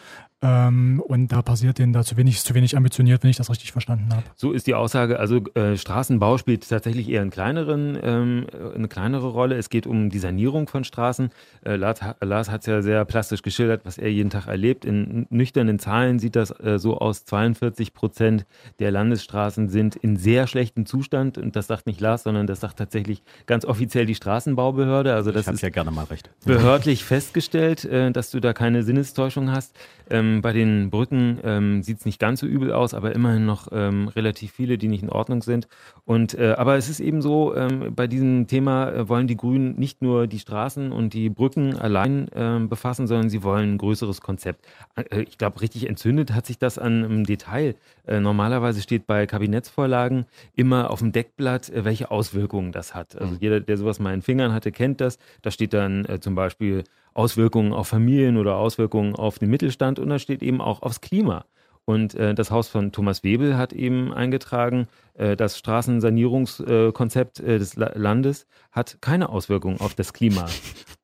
Ähm, 0.41 1.03
und 1.05 1.33
da 1.33 1.43
passiert 1.43 1.79
denen 1.79 1.93
da 1.93 2.05
zu 2.05 2.17
wenig, 2.17 2.37
ist 2.37 2.47
zu 2.47 2.55
wenig 2.55 2.77
ambitioniert, 2.77 3.25
wenn 3.25 3.31
ich 3.31 3.37
das 3.37 3.51
richtig 3.51 3.73
verstanden 3.73 4.09
habe. 4.13 4.23
So 4.37 4.53
ist 4.53 4.69
die 4.69 4.75
Aussage. 4.75 5.19
Also 5.19 5.39
äh, 5.55 5.77
Straßenbau 5.77 6.39
spielt 6.39 6.69
tatsächlich 6.69 7.09
eher 7.09 7.23
einen 7.23 7.31
kleineren, 7.31 7.99
ähm, 8.01 8.47
eine 8.73 8.87
kleinere 8.87 9.27
Rolle. 9.31 9.57
Es 9.57 9.69
geht 9.69 9.89
um 9.89 10.11
die 10.11 10.21
Sanierung 10.21 10.69
von 10.69 10.85
Straßen. 10.85 11.31
Äh, 11.65 11.75
Lars, 11.75 11.99
Lars 12.21 12.51
hat 12.51 12.61
es 12.61 12.67
ja 12.69 12.83
sehr 12.83 13.05
plastisch 13.05 13.43
geschildert, 13.43 13.81
was 13.85 13.99
er 13.99 14.13
jeden 14.13 14.31
Tag 14.31 14.47
erlebt. 14.47 14.85
In 14.85 15.27
nüchternen 15.31 15.81
Zahlen 15.81 16.21
sieht 16.21 16.37
das 16.37 16.53
äh, 16.61 16.79
so 16.79 16.99
aus, 16.99 17.25
42 17.25 17.93
Prozent 17.93 18.47
der 18.79 18.93
Landesstraßen 18.93 19.69
sind 19.69 19.97
in 19.97 20.17
sehr 20.17 20.47
schlechtem 20.47 20.87
Zustand. 20.87 21.37
Und 21.37 21.57
das 21.57 21.67
sagt 21.67 21.89
nicht 21.89 22.01
Lars, 22.01 22.23
sondern 22.23 22.47
das 22.47 22.61
sagt 22.61 22.79
tatsächlich 22.79 23.25
ganz 23.47 23.65
offiziell 23.65 24.07
die 24.07 24.15
Straßenbaubehörde. 24.15 25.15
Also 25.15 25.33
das 25.33 25.49
ich 25.49 25.55
ist 25.55 25.63
ja 25.63 25.71
gerne 25.71 25.91
mal 25.91 26.05
recht. 26.05 26.31
behördlich 26.45 27.03
festgestellt, 27.03 27.85
äh, 27.87 28.13
dass 28.13 28.31
du 28.31 28.39
da 28.39 28.53
keine 28.53 28.85
Sinnestäuschung 28.85 29.51
hast. 29.51 29.75
Ähm, 30.11 30.28
Ähm, 30.29 30.41
bei 30.43 30.53
den 30.53 30.91
Brücken 30.91 31.39
ähm, 31.43 31.83
sieht 31.83 31.99
es 31.99 32.05
nicht 32.07 32.19
ganz 32.19 32.41
so 32.41 32.47
übel 32.47 32.73
aus, 32.73 32.95
aber 32.95 33.15
immerhin 33.15 33.47
noch 33.47 33.69
ähm, 33.73 34.09
relativ 34.09 34.53
viele, 34.53 34.79
die 34.79 34.89
nicht 34.89 35.03
in 35.03 35.11
Ordnung 35.11 35.43
sind. 35.43 35.69
Und 36.05 36.35
äh, 36.35 36.55
aber 36.57 36.77
es 36.77 36.89
ist 36.89 37.01
eben 37.01 37.23
so, 37.23 37.55
ähm, 37.55 37.95
bei 37.95 38.07
diesem 38.07 38.47
Thema 38.47 38.91
äh, 38.91 39.09
wollen 39.09 39.27
die 39.27 39.37
Grünen 39.37 39.79
nicht 39.79 40.03
nur 40.03 40.27
die 40.27 40.39
Straßen 40.39 40.93
und 40.93 41.15
die 41.15 41.29
Brücken 41.31 41.77
allein 41.77 42.29
äh, 42.29 42.61
befassen, 42.61 43.07
sondern 43.07 43.31
sie 43.31 43.43
wollen 43.43 43.75
ein 43.75 43.79
größeres 43.79 44.21
Konzept. 44.21 44.67
Äh, 44.97 45.23
ich 45.23 45.39
glaube, 45.39 45.61
richtig 45.61 45.89
entzündet 45.89 46.33
hat 46.33 46.47
sich 46.47 46.59
das 46.59 46.79
an 46.79 47.05
einem 47.05 47.25
Detail. 47.25 47.75
Äh, 48.07 48.21
normalerweise 48.21 48.81
steht 48.81 49.07
bei 49.07 49.27
Kabinettsvorlagen 49.27 50.27
immer 50.55 50.91
auf 50.91 51.01
dem 51.01 51.13
Deckblatt, 51.13 51.71
äh, 51.71 51.85
welche 51.85 52.11
Auswirkungen 52.11 52.73
das 52.73 52.95
hat. 52.95 53.17
Also 53.17 53.35
mhm. 53.35 53.39
jeder, 53.41 53.61
der 53.61 53.77
sowas 53.77 53.99
mal 53.99 54.15
in 54.15 54.23
Fingern 54.23 54.53
hatte, 54.53 54.73
kennt 54.73 55.01
das. 55.01 55.19
Da 55.43 55.51
steht 55.51 55.73
dann 55.73 56.07
zum 56.21 56.35
Beispiel 56.35 56.85
Auswirkungen 57.15 57.73
auf 57.73 57.89
Familien 57.89 58.37
oder 58.37 58.57
Auswirkungen 58.57 59.15
auf 59.15 59.39
den 59.39 59.51
Mittelstand 59.51 59.99
und 59.99 60.09
da 60.09 60.19
steht 60.19 60.43
eben 60.43 60.61
auch 60.61 60.83
aufs 60.83 61.01
Klima. 61.01 61.45
Und 61.89 62.15
äh, 62.17 62.35
das 62.35 62.51
Haus 62.51 62.69
von 62.69 62.93
Thomas 62.93 63.25
Webel 63.25 63.57
hat 63.57 63.73
eben 63.73 64.13
eingetragen, 64.13 64.89
äh, 65.15 65.37
das 65.37 65.57
Straßensanierungskonzept 65.57 67.41
äh, 67.41 67.59
des 67.59 67.77
La 67.77 67.93
Landes 67.95 68.47
hat 68.73 68.99
keine 69.01 69.31
Auswirkungen 69.31 69.81
auf 69.81 69.95
das 69.95 70.13
Klima. 70.13 70.45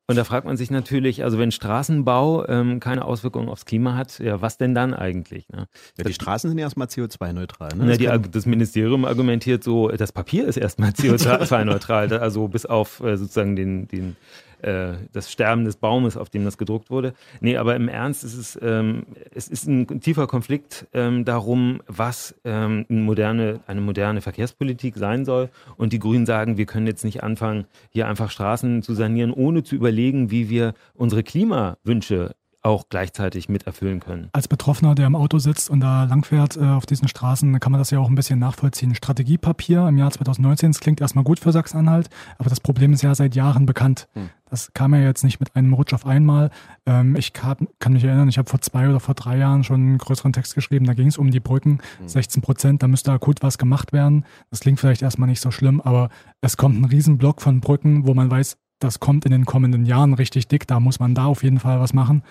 Und 0.06 0.16
da 0.16 0.24
fragt 0.24 0.46
man 0.46 0.58
sich 0.58 0.70
natürlich, 0.70 1.24
also 1.24 1.38
wenn 1.38 1.50
Straßenbau 1.50 2.46
ähm, 2.48 2.80
keine 2.80 3.06
Auswirkungen 3.06 3.48
aufs 3.48 3.64
Klima 3.64 3.96
hat, 3.96 4.18
ja, 4.18 4.42
was 4.42 4.58
denn 4.58 4.74
dann 4.74 4.92
eigentlich? 4.92 5.48
Ne? 5.48 5.66
Ja, 5.96 6.04
die 6.04 6.12
Straßen 6.12 6.50
sind 6.50 6.58
ja 6.58 6.66
erstmal 6.66 6.88
CO2-neutral. 6.88 7.70
Ne? 7.74 7.96
Das, 7.96 8.30
das, 8.30 8.44
Ministerium 8.44 9.06
argumentiert 9.06 9.64
so, 9.64 9.88
das 9.88 10.12
Papier 10.12 10.46
ist 10.46 10.58
erstmal 10.58 10.90
CO2-neutral, 10.90 12.12
also 12.18 12.48
bis 12.48 12.66
auf 12.66 13.00
äh, 13.00 13.16
sozusagen 13.16 13.56
den, 13.56 13.88
den 13.88 14.16
äh, 14.64 14.94
das 15.12 15.30
Sterben 15.30 15.64
des 15.64 15.76
Baumes, 15.76 16.16
auf 16.16 16.30
dem 16.30 16.44
das 16.44 16.58
gedruckt 16.58 16.90
wurde. 16.90 17.14
Nee, 17.40 17.56
aber 17.56 17.76
im 17.76 17.88
Ernst 17.88 18.24
ist 18.24 18.36
es, 18.36 18.58
ähm, 18.62 19.04
es 19.34 19.48
ist 19.48 19.66
ein 19.66 20.00
tiefer 20.00 20.26
Konflikt 20.26 20.86
ähm, 20.92 21.24
darum, 21.24 21.82
was 21.86 22.34
ähm, 22.44 22.86
moderne, 22.88 23.60
eine 23.66 23.80
moderne 23.80 24.20
Verkehrspolitik 24.20 24.96
sein 24.96 25.24
soll. 25.24 25.50
Und 25.76 25.92
die 25.92 25.98
Grünen 25.98 26.26
sagen, 26.26 26.56
wir 26.56 26.66
können 26.66 26.86
jetzt 26.86 27.04
nicht 27.04 27.22
anfangen, 27.22 27.66
hier 27.90 28.08
einfach 28.08 28.30
Straßen 28.30 28.82
zu 28.82 28.94
sanieren, 28.94 29.32
ohne 29.32 29.62
zu 29.62 29.74
überlegen, 29.74 30.30
wie 30.30 30.48
wir 30.48 30.74
unsere 30.94 31.22
Klimawünsche 31.22 32.34
auch 32.64 32.88
gleichzeitig 32.88 33.48
mit 33.48 33.66
erfüllen 33.66 34.00
können. 34.00 34.28
Als 34.32 34.48
Betroffener, 34.48 34.94
der 34.94 35.06
im 35.06 35.14
Auto 35.14 35.38
sitzt 35.38 35.68
und 35.68 35.80
da 35.80 36.04
langfährt 36.04 36.56
äh, 36.56 36.64
auf 36.64 36.86
diesen 36.86 37.08
Straßen, 37.08 37.60
kann 37.60 37.72
man 37.72 37.78
das 37.78 37.90
ja 37.90 37.98
auch 37.98 38.08
ein 38.08 38.14
bisschen 38.14 38.38
nachvollziehen. 38.38 38.94
Strategiepapier 38.94 39.86
im 39.86 39.98
Jahr 39.98 40.10
2019, 40.10 40.72
das 40.72 40.80
klingt 40.80 41.00
erstmal 41.00 41.24
gut 41.24 41.38
für 41.40 41.52
Sachsen-Anhalt, 41.52 42.08
aber 42.38 42.48
das 42.48 42.60
Problem 42.60 42.92
ist 42.92 43.02
ja 43.02 43.14
seit 43.14 43.34
Jahren 43.34 43.66
bekannt. 43.66 44.08
Hm. 44.14 44.30
Das 44.48 44.72
kam 44.72 44.94
ja 44.94 45.00
jetzt 45.00 45.24
nicht 45.24 45.40
mit 45.40 45.56
einem 45.56 45.72
Rutsch 45.72 45.92
auf 45.92 46.06
einmal. 46.06 46.50
Ähm, 46.86 47.16
ich 47.16 47.32
kann, 47.32 47.68
kann, 47.80 47.92
mich 47.92 48.04
erinnern, 48.04 48.28
ich 48.28 48.38
habe 48.38 48.48
vor 48.48 48.60
zwei 48.60 48.88
oder 48.88 49.00
vor 49.00 49.14
drei 49.14 49.36
Jahren 49.36 49.64
schon 49.64 49.80
einen 49.80 49.98
größeren 49.98 50.32
Text 50.32 50.54
geschrieben, 50.54 50.86
da 50.86 50.94
ging 50.94 51.08
es 51.08 51.18
um 51.18 51.30
die 51.30 51.40
Brücken, 51.40 51.80
hm. 51.98 52.08
16 52.08 52.42
Prozent, 52.42 52.82
da 52.82 52.88
müsste 52.88 53.12
akut 53.12 53.42
was 53.42 53.58
gemacht 53.58 53.92
werden. 53.92 54.24
Das 54.50 54.60
klingt 54.60 54.80
vielleicht 54.80 55.02
erstmal 55.02 55.28
nicht 55.28 55.40
so 55.40 55.50
schlimm, 55.50 55.80
aber 55.82 56.08
es 56.40 56.56
kommt 56.56 56.80
ein 56.80 56.84
Riesenblock 56.86 57.42
von 57.42 57.60
Brücken, 57.60 58.06
wo 58.06 58.14
man 58.14 58.30
weiß, 58.30 58.56
das 58.84 59.00
kommt 59.00 59.24
in 59.24 59.32
den 59.32 59.44
kommenden 59.44 59.84
Jahren 59.84 60.14
richtig 60.14 60.48
dick, 60.48 60.66
da 60.66 60.80
muss 60.80 61.00
man 61.00 61.14
da 61.14 61.24
auf 61.24 61.42
jeden 61.42 61.58
Fall 61.58 61.80
was 61.80 61.92
machen. 61.92 62.22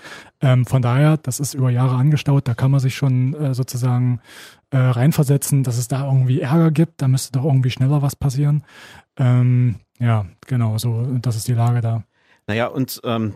Ähm, 0.42 0.66
von 0.66 0.82
daher, 0.82 1.18
das 1.18 1.40
ist 1.40 1.54
über 1.54 1.70
Jahre 1.70 1.96
angestaut, 1.96 2.48
da 2.48 2.54
kann 2.54 2.72
man 2.72 2.80
sich 2.80 2.96
schon 2.96 3.34
äh, 3.34 3.54
sozusagen 3.54 4.22
äh, 4.70 4.78
reinversetzen, 4.78 5.64
dass 5.64 5.78
es 5.78 5.88
da 5.88 6.06
irgendwie 6.06 6.42
Ärger 6.42 6.72
gibt, 6.72 7.02
da 7.02 7.08
müsste 7.08 7.32
doch 7.34 7.46
irgendwie 7.46 7.72
schneller 7.72 8.02
was 8.02 8.16
passieren. 8.16 8.64
Ähm, 9.18 9.76
ja, 10.00 10.26
genau, 10.48 10.78
so, 10.78 11.06
das 11.22 11.36
ist 11.36 11.48
die 11.48 11.54
Lage 11.54 11.82
da. 11.82 12.04
Naja, 12.48 12.68
und 12.68 13.00
ähm, 13.04 13.36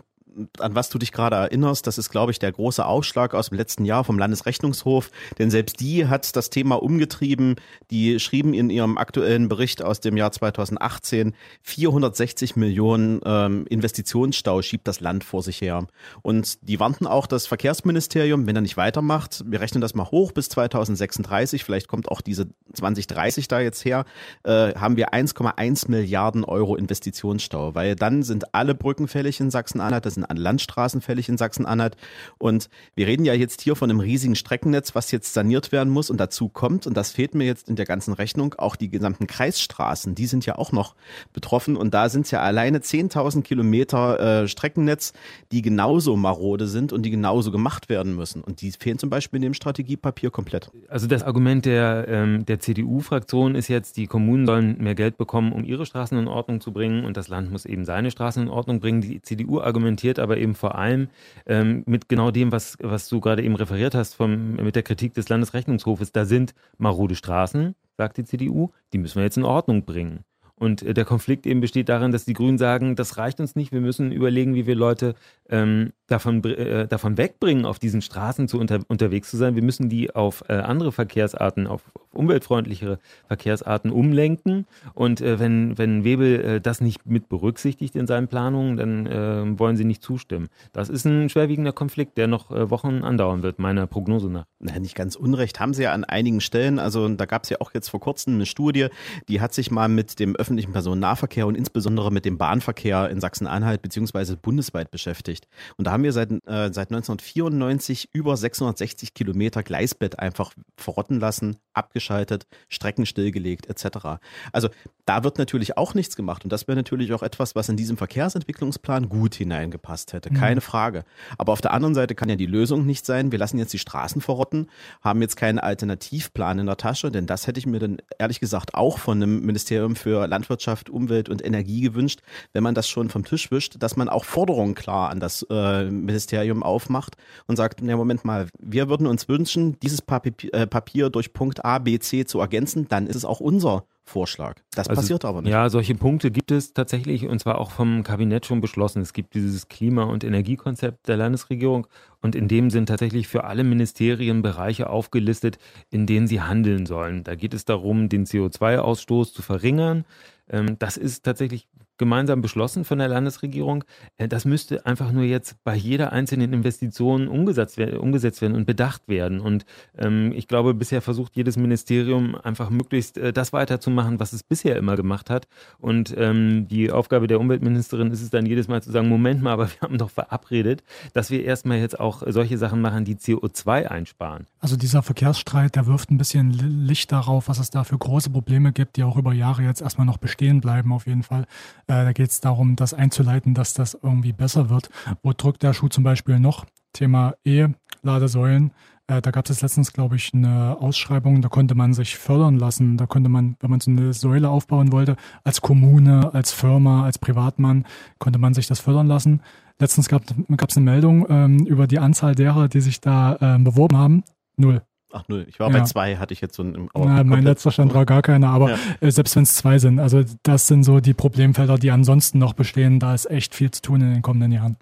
an 0.58 0.74
was 0.74 0.88
du 0.88 0.98
dich 0.98 1.12
gerade 1.12 1.36
erinnerst, 1.36 1.86
das 1.86 1.98
ist, 1.98 2.10
glaube 2.10 2.32
ich, 2.32 2.38
der 2.38 2.52
große 2.52 2.84
Ausschlag 2.84 3.34
aus 3.34 3.48
dem 3.48 3.58
letzten 3.58 3.84
Jahr 3.84 4.04
vom 4.04 4.18
Landesrechnungshof, 4.18 5.10
denn 5.38 5.50
selbst 5.50 5.80
die 5.80 6.06
hat 6.06 6.36
das 6.36 6.50
Thema 6.50 6.82
umgetrieben. 6.82 7.56
Die 7.90 8.20
schrieben 8.20 8.54
in 8.54 8.70
ihrem 8.70 8.98
aktuellen 8.98 9.48
Bericht 9.48 9.82
aus 9.82 10.00
dem 10.00 10.16
Jahr 10.16 10.32
2018, 10.32 11.34
460 11.62 12.56
Millionen 12.56 13.20
ähm, 13.24 13.66
Investitionsstau 13.68 14.62
schiebt 14.62 14.88
das 14.88 15.00
Land 15.00 15.24
vor 15.24 15.42
sich 15.42 15.60
her. 15.60 15.86
Und 16.22 16.68
die 16.68 16.80
warnten 16.80 17.06
auch 17.06 17.26
das 17.26 17.46
Verkehrsministerium, 17.46 18.46
wenn 18.46 18.56
er 18.56 18.62
nicht 18.62 18.76
weitermacht, 18.76 19.44
wir 19.46 19.60
rechnen 19.60 19.80
das 19.80 19.94
mal 19.94 20.10
hoch 20.10 20.32
bis 20.32 20.48
2036, 20.48 21.64
vielleicht 21.64 21.88
kommt 21.88 22.08
auch 22.08 22.20
diese 22.20 22.48
2030 22.74 23.48
da 23.48 23.60
jetzt 23.60 23.84
her, 23.84 24.04
äh, 24.44 24.74
haben 24.74 24.96
wir 24.96 25.12
1,1 25.12 25.90
Milliarden 25.90 26.44
Euro 26.44 26.76
Investitionsstau, 26.76 27.74
weil 27.74 27.96
dann 27.96 28.22
sind 28.22 28.54
alle 28.54 28.74
Brücken 28.74 29.08
fällig 29.08 29.40
in 29.40 29.50
Sachsen-Anhalt, 29.50 30.06
das 30.06 30.14
sind 30.14 30.27
an 30.28 30.36
Landstraßen 30.36 31.00
fällig 31.00 31.28
in 31.28 31.36
Sachsen-Anhalt. 31.36 31.96
Und 32.38 32.68
wir 32.94 33.06
reden 33.06 33.24
ja 33.24 33.34
jetzt 33.34 33.60
hier 33.60 33.76
von 33.76 33.90
einem 33.90 34.00
riesigen 34.00 34.36
Streckennetz, 34.36 34.94
was 34.94 35.10
jetzt 35.10 35.34
saniert 35.34 35.72
werden 35.72 35.90
muss. 35.90 36.10
Und 36.10 36.18
dazu 36.18 36.48
kommt, 36.48 36.86
und 36.86 36.96
das 36.96 37.10
fehlt 37.12 37.34
mir 37.34 37.44
jetzt 37.44 37.68
in 37.68 37.76
der 37.76 37.86
ganzen 37.86 38.12
Rechnung, 38.12 38.54
auch 38.58 38.76
die 38.76 38.88
gesamten 38.88 39.26
Kreisstraßen. 39.26 40.14
Die 40.14 40.26
sind 40.26 40.46
ja 40.46 40.56
auch 40.56 40.72
noch 40.72 40.94
betroffen. 41.32 41.76
Und 41.76 41.94
da 41.94 42.08
sind 42.08 42.26
es 42.26 42.30
ja 42.30 42.40
alleine 42.40 42.78
10.000 42.78 43.42
Kilometer 43.42 44.42
äh, 44.42 44.48
Streckennetz, 44.48 45.12
die 45.52 45.62
genauso 45.62 46.16
marode 46.16 46.66
sind 46.66 46.92
und 46.92 47.02
die 47.02 47.10
genauso 47.10 47.50
gemacht 47.50 47.88
werden 47.88 48.14
müssen. 48.14 48.42
Und 48.42 48.60
die 48.60 48.72
fehlen 48.72 48.98
zum 48.98 49.10
Beispiel 49.10 49.38
in 49.38 49.42
dem 49.42 49.54
Strategiepapier 49.54 50.30
komplett. 50.30 50.70
Also 50.88 51.06
das 51.06 51.22
Argument 51.22 51.64
der, 51.64 52.06
ähm, 52.08 52.46
der 52.46 52.60
CDU-Fraktion 52.60 53.54
ist 53.54 53.68
jetzt, 53.68 53.96
die 53.96 54.06
Kommunen 54.06 54.46
sollen 54.46 54.78
mehr 54.78 54.94
Geld 54.94 55.16
bekommen, 55.16 55.52
um 55.52 55.64
ihre 55.64 55.86
Straßen 55.86 56.18
in 56.18 56.28
Ordnung 56.28 56.60
zu 56.60 56.72
bringen 56.72 57.04
und 57.04 57.16
das 57.16 57.28
Land 57.28 57.50
muss 57.50 57.64
eben 57.64 57.84
seine 57.84 58.10
Straßen 58.10 58.42
in 58.42 58.48
Ordnung 58.48 58.80
bringen. 58.80 59.00
Die 59.00 59.22
CDU 59.22 59.60
argumentiert 59.60 60.17
aber 60.18 60.38
eben 60.38 60.54
vor 60.54 60.76
allem 60.76 61.08
ähm, 61.46 61.82
mit 61.86 62.08
genau 62.08 62.30
dem, 62.30 62.52
was, 62.52 62.76
was 62.80 63.08
du 63.08 63.20
gerade 63.20 63.42
eben 63.42 63.56
referiert 63.56 63.94
hast, 63.94 64.14
vom, 64.14 64.56
mit 64.56 64.76
der 64.76 64.82
Kritik 64.82 65.14
des 65.14 65.28
Landesrechnungshofes. 65.28 66.12
Da 66.12 66.24
sind 66.24 66.54
marode 66.78 67.14
Straßen, 67.14 67.74
sagt 67.96 68.16
die 68.16 68.24
CDU, 68.24 68.70
die 68.92 68.98
müssen 68.98 69.16
wir 69.16 69.24
jetzt 69.24 69.36
in 69.36 69.44
Ordnung 69.44 69.84
bringen. 69.84 70.24
Und 70.58 70.82
äh, 70.82 70.94
der 70.94 71.04
Konflikt 71.04 71.46
eben 71.46 71.60
besteht 71.60 71.88
darin, 71.88 72.12
dass 72.12 72.24
die 72.24 72.32
Grünen 72.32 72.58
sagen, 72.58 72.96
das 72.96 73.16
reicht 73.16 73.40
uns 73.40 73.54
nicht, 73.56 73.72
wir 73.72 73.80
müssen 73.80 74.12
überlegen, 74.12 74.54
wie 74.54 74.66
wir 74.66 74.74
Leute 74.74 75.14
ähm, 75.48 75.92
davon, 76.06 76.44
äh, 76.44 76.86
davon 76.88 77.16
wegbringen, 77.16 77.64
auf 77.64 77.78
diesen 77.78 78.02
Straßen 78.02 78.48
zu 78.48 78.58
unter, 78.58 78.80
unterwegs 78.88 79.30
zu 79.30 79.36
sein. 79.36 79.54
Wir 79.54 79.62
müssen 79.62 79.88
die 79.88 80.14
auf 80.14 80.44
äh, 80.48 80.54
andere 80.54 80.92
Verkehrsarten, 80.92 81.66
auf, 81.66 81.82
umweltfreundlichere 82.18 82.98
Verkehrsarten 83.26 83.90
umlenken. 83.90 84.66
Und 84.94 85.20
äh, 85.20 85.38
wenn, 85.38 85.78
wenn 85.78 86.04
Webel 86.04 86.40
äh, 86.40 86.60
das 86.60 86.80
nicht 86.80 87.06
mit 87.06 87.28
berücksichtigt 87.28 87.96
in 87.96 88.06
seinen 88.06 88.28
Planungen, 88.28 88.76
dann 88.76 89.06
äh, 89.06 89.58
wollen 89.58 89.76
sie 89.76 89.84
nicht 89.84 90.02
zustimmen. 90.02 90.48
Das 90.72 90.88
ist 90.88 91.04
ein 91.04 91.28
schwerwiegender 91.28 91.72
Konflikt, 91.72 92.18
der 92.18 92.26
noch 92.26 92.50
äh, 92.50 92.70
Wochen 92.70 93.04
andauern 93.04 93.42
wird, 93.42 93.58
meiner 93.58 93.86
Prognose 93.86 94.28
nach. 94.28 94.46
Na, 94.58 94.78
nicht 94.78 94.94
ganz 94.94 95.14
unrecht 95.14 95.60
haben 95.60 95.72
sie 95.72 95.84
ja 95.84 95.92
an 95.92 96.04
einigen 96.04 96.40
Stellen. 96.40 96.78
Also 96.78 97.08
da 97.08 97.24
gab 97.24 97.44
es 97.44 97.50
ja 97.50 97.58
auch 97.60 97.72
jetzt 97.72 97.88
vor 97.88 98.00
kurzem 98.00 98.34
eine 98.34 98.46
Studie, 98.46 98.88
die 99.28 99.40
hat 99.40 99.54
sich 99.54 99.70
mal 99.70 99.88
mit 99.88 100.18
dem 100.18 100.34
öffentlichen 100.36 100.72
Personennahverkehr 100.72 101.46
und 101.46 101.54
insbesondere 101.54 102.10
mit 102.10 102.24
dem 102.24 102.38
Bahnverkehr 102.38 103.08
in 103.10 103.20
Sachsen-Anhalt 103.20 103.82
beziehungsweise 103.82 104.36
bundesweit 104.36 104.90
beschäftigt. 104.90 105.46
Und 105.76 105.86
da 105.86 105.92
haben 105.92 106.02
wir 106.02 106.12
seit, 106.12 106.30
äh, 106.30 106.72
seit 106.72 106.90
1994 106.90 108.10
über 108.12 108.36
660 108.36 109.14
Kilometer 109.14 109.62
Gleisbett 109.62 110.18
einfach 110.18 110.52
verrotten 110.76 111.20
lassen, 111.20 111.56
abgeschaltet, 111.78 112.46
Strecken 112.68 113.06
stillgelegt 113.06 113.66
etc. 113.66 114.20
Also 114.52 114.68
da 115.06 115.24
wird 115.24 115.38
natürlich 115.38 115.78
auch 115.78 115.94
nichts 115.94 116.16
gemacht 116.16 116.44
und 116.44 116.52
das 116.52 116.68
wäre 116.68 116.76
natürlich 116.76 117.14
auch 117.14 117.22
etwas, 117.22 117.54
was 117.54 117.70
in 117.70 117.76
diesem 117.76 117.96
Verkehrsentwicklungsplan 117.96 119.08
gut 119.08 119.34
hineingepasst 119.34 120.12
hätte, 120.12 120.30
keine 120.30 120.56
mhm. 120.56 120.60
Frage. 120.60 121.04
Aber 121.38 121.52
auf 121.52 121.62
der 121.62 121.72
anderen 121.72 121.94
Seite 121.94 122.14
kann 122.14 122.28
ja 122.28 122.36
die 122.36 122.46
Lösung 122.46 122.84
nicht 122.84 123.06
sein, 123.06 123.32
wir 123.32 123.38
lassen 123.38 123.58
jetzt 123.58 123.72
die 123.72 123.78
Straßen 123.78 124.20
verrotten, 124.20 124.68
haben 125.00 125.22
jetzt 125.22 125.36
keinen 125.36 125.58
Alternativplan 125.58 126.58
in 126.58 126.66
der 126.66 126.76
Tasche, 126.76 127.10
denn 127.10 127.26
das 127.26 127.46
hätte 127.46 127.58
ich 127.58 127.66
mir 127.66 127.78
dann 127.78 127.98
ehrlich 128.18 128.40
gesagt 128.40 128.74
auch 128.74 128.98
von 128.98 129.22
einem 129.22 129.40
Ministerium 129.40 129.96
für 129.96 130.26
Landwirtschaft, 130.26 130.90
Umwelt 130.90 131.28
und 131.28 131.44
Energie 131.44 131.80
gewünscht, 131.80 132.20
wenn 132.52 132.62
man 132.62 132.74
das 132.74 132.88
schon 132.88 133.08
vom 133.08 133.24
Tisch 133.24 133.50
wischt, 133.50 133.76
dass 133.78 133.96
man 133.96 134.08
auch 134.08 134.24
Forderungen 134.24 134.74
klar 134.74 135.10
an 135.10 135.20
das 135.20 135.46
äh, 135.48 135.84
Ministerium 135.84 136.62
aufmacht 136.62 137.16
und 137.46 137.56
sagt, 137.56 137.80
ja 137.80 137.96
Moment 137.96 138.24
mal, 138.24 138.48
wir 138.58 138.88
würden 138.88 139.06
uns 139.06 139.28
wünschen, 139.28 139.78
dieses 139.80 140.00
äh, 140.00 140.66
Papier 140.66 141.10
durch 141.10 141.32
Punkt 141.32 141.64
A, 141.64 141.67
B, 141.76 141.98
C 141.98 142.24
zu 142.24 142.40
ergänzen, 142.40 142.88
dann 142.88 143.06
ist 143.06 143.16
es 143.16 143.26
auch 143.26 143.40
unser 143.40 143.84
Vorschlag. 144.08 144.56
Das 144.74 144.88
also, 144.88 145.02
passiert 145.02 145.24
aber 145.24 145.42
nicht. 145.42 145.52
Ja, 145.52 145.68
solche 145.68 145.94
Punkte 145.94 146.30
gibt 146.30 146.50
es 146.50 146.72
tatsächlich 146.72 147.26
und 147.26 147.38
zwar 147.38 147.58
auch 147.58 147.70
vom 147.70 148.02
Kabinett 148.02 148.46
schon 148.46 148.62
beschlossen. 148.62 149.02
Es 149.02 149.12
gibt 149.12 149.34
dieses 149.34 149.68
Klima- 149.68 150.04
und 150.04 150.24
Energiekonzept 150.24 151.06
der 151.08 151.18
Landesregierung 151.18 151.86
und 152.22 152.34
in 152.34 152.48
dem 152.48 152.70
sind 152.70 152.86
tatsächlich 152.86 153.28
für 153.28 153.44
alle 153.44 153.64
Ministerien 153.64 154.40
Bereiche 154.40 154.88
aufgelistet, 154.88 155.58
in 155.90 156.06
denen 156.06 156.26
sie 156.26 156.40
handeln 156.40 156.86
sollen. 156.86 157.22
Da 157.22 157.34
geht 157.34 157.52
es 157.52 157.66
darum, 157.66 158.08
den 158.08 158.24
CO2-Ausstoß 158.24 159.32
zu 159.34 159.42
verringern. 159.42 160.06
Ähm, 160.48 160.76
das 160.78 160.96
ist 160.96 161.24
tatsächlich 161.24 161.68
gemeinsam 161.98 162.40
beschlossen 162.40 162.84
von 162.84 162.98
der 162.98 163.08
Landesregierung. 163.08 163.84
Äh, 164.16 164.28
das 164.28 164.44
müsste 164.44 164.86
einfach 164.86 165.12
nur 165.12 165.24
jetzt 165.24 165.62
bei 165.64 165.74
jeder 165.74 166.12
einzelnen 166.12 166.52
Investition 166.52 167.28
umgesetzt 167.28 167.76
werden, 167.76 167.98
umgesetzt 167.98 168.40
werden 168.40 168.56
und 168.56 168.64
bedacht 168.64 169.02
werden. 169.08 169.40
Und 169.40 169.66
ähm, 169.96 170.32
ich 170.34 170.48
glaube, 170.48 170.74
bisher 170.74 171.02
versucht 171.02 171.36
jedes 171.36 171.56
Ministerium 171.56 172.34
einfach 172.36 172.70
möglichst 172.70 173.18
äh, 173.18 173.32
das 173.32 173.52
weiterzumachen, 173.52 174.20
was 174.20 174.32
es 174.32 174.42
bisher 174.42 174.76
immer 174.76 174.96
gemacht 174.96 175.30
hat. 175.30 175.48
Und 175.78 176.14
ähm, 176.16 176.68
die 176.68 176.90
Aufgabe 176.90 177.26
der 177.26 177.40
Umweltministerin 177.40 178.10
ist 178.10 178.22
es 178.22 178.30
dann 178.30 178.46
jedes 178.46 178.68
Mal 178.68 178.82
zu 178.82 178.90
sagen, 178.90 179.08
Moment 179.08 179.42
mal, 179.42 179.52
aber 179.52 179.68
wir 179.68 179.80
haben 179.80 179.98
doch 179.98 180.10
verabredet, 180.10 180.82
dass 181.12 181.30
wir 181.30 181.44
erstmal 181.44 181.78
jetzt 181.78 181.98
auch 181.98 182.22
solche 182.26 182.58
Sachen 182.58 182.80
machen, 182.80 183.04
die 183.04 183.16
CO2 183.16 183.86
einsparen. 183.86 184.46
Also 184.60 184.76
dieser 184.76 185.02
Verkehrsstreit, 185.02 185.76
der 185.76 185.86
wirft 185.86 186.10
ein 186.10 186.18
bisschen 186.18 186.50
Licht 186.50 187.12
darauf, 187.12 187.48
was 187.48 187.58
es 187.58 187.70
da 187.70 187.84
für 187.84 187.98
große 187.98 188.30
Probleme 188.30 188.72
gibt, 188.72 188.96
die 188.96 189.04
auch 189.04 189.16
über 189.16 189.32
Jahre 189.32 189.62
jetzt 189.62 189.80
erstmal 189.80 190.06
noch 190.06 190.18
bestehen 190.18 190.60
bleiben 190.60 190.92
auf 190.92 191.06
jeden 191.06 191.22
Fall. 191.22 191.46
Äh, 191.88 192.04
da 192.04 192.12
geht 192.12 192.30
es 192.30 192.40
darum, 192.40 192.76
das 192.76 192.94
einzuleiten, 192.94 193.54
dass 193.54 193.74
das 193.74 193.98
irgendwie 194.00 194.32
besser 194.32 194.70
wird. 194.70 194.90
Wo 195.22 195.32
drückt 195.32 195.62
der 195.62 195.72
Schuh 195.72 195.88
zum 195.88 196.04
Beispiel 196.04 196.38
noch? 196.38 196.66
Thema 196.92 197.34
E-Ladesäulen. 197.44 198.72
Äh, 199.06 199.22
da 199.22 199.30
gab 199.30 199.48
es 199.48 199.62
letztens, 199.62 199.92
glaube 199.92 200.16
ich, 200.16 200.34
eine 200.34 200.76
Ausschreibung, 200.78 201.40
da 201.40 201.48
konnte 201.48 201.74
man 201.74 201.94
sich 201.94 202.16
fördern 202.16 202.58
lassen. 202.58 202.98
Da 202.98 203.06
konnte 203.06 203.30
man, 203.30 203.56
wenn 203.60 203.70
man 203.70 203.80
so 203.80 203.90
eine 203.90 204.12
Säule 204.12 204.50
aufbauen 204.50 204.92
wollte, 204.92 205.16
als 205.44 205.62
Kommune, 205.62 206.30
als 206.34 206.52
Firma, 206.52 207.04
als 207.04 207.18
Privatmann, 207.18 207.86
konnte 208.18 208.38
man 208.38 208.52
sich 208.52 208.66
das 208.66 208.80
fördern 208.80 209.06
lassen. 209.06 209.40
Letztens 209.78 210.08
gab 210.08 210.22
es 210.68 210.76
eine 210.76 210.84
Meldung 210.84 211.26
ähm, 211.30 211.64
über 211.66 211.86
die 211.86 211.98
Anzahl 211.98 212.34
derer, 212.34 212.68
die 212.68 212.80
sich 212.80 213.00
da 213.00 213.38
ähm, 213.40 213.64
beworben 213.64 213.96
haben. 213.96 214.24
Null. 214.56 214.82
Ach 215.10 215.24
null. 215.28 215.46
Ich 215.48 215.58
war 215.58 215.70
ja. 215.70 215.78
bei 215.78 215.84
zwei, 215.84 216.16
hatte 216.16 216.34
ich 216.34 216.40
jetzt 216.42 216.54
so 216.54 216.62
ein. 216.62 216.90
Na, 216.94 217.24
mein 217.24 217.42
letzter 217.42 217.70
Stand 217.70 217.94
war 217.94 218.04
gar 218.04 218.20
keiner, 218.20 218.50
aber 218.50 218.70
ja. 218.70 218.78
äh, 219.00 219.10
selbst 219.10 219.36
wenn 219.36 219.44
es 219.44 219.54
zwei 219.54 219.78
sind, 219.78 219.98
also 219.98 220.22
das 220.42 220.66
sind 220.66 220.84
so 220.84 221.00
die 221.00 221.14
Problemfelder, 221.14 221.78
die 221.78 221.90
ansonsten 221.90 222.38
noch 222.38 222.52
bestehen. 222.52 223.00
Da 223.00 223.14
ist 223.14 223.30
echt 223.30 223.54
viel 223.54 223.70
zu 223.70 223.80
tun 223.80 224.02
in 224.02 224.12
den 224.12 224.22
kommenden 224.22 224.52
Jahren. 224.52 224.76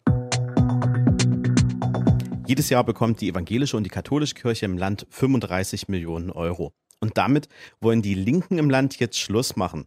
Jedes 2.48 2.70
Jahr 2.70 2.82
bekommt 2.82 3.20
die 3.20 3.28
evangelische 3.28 3.76
und 3.76 3.84
die 3.84 3.90
katholische 3.90 4.34
Kirche 4.34 4.66
im 4.66 4.78
Land 4.78 5.06
35 5.10 5.88
Millionen 5.88 6.30
Euro. 6.30 6.72
Und 7.00 7.16
damit 7.18 7.48
wollen 7.80 8.02
die 8.02 8.14
Linken 8.14 8.58
im 8.58 8.70
Land 8.70 8.98
jetzt 8.98 9.18
Schluss 9.18 9.54
machen. 9.56 9.86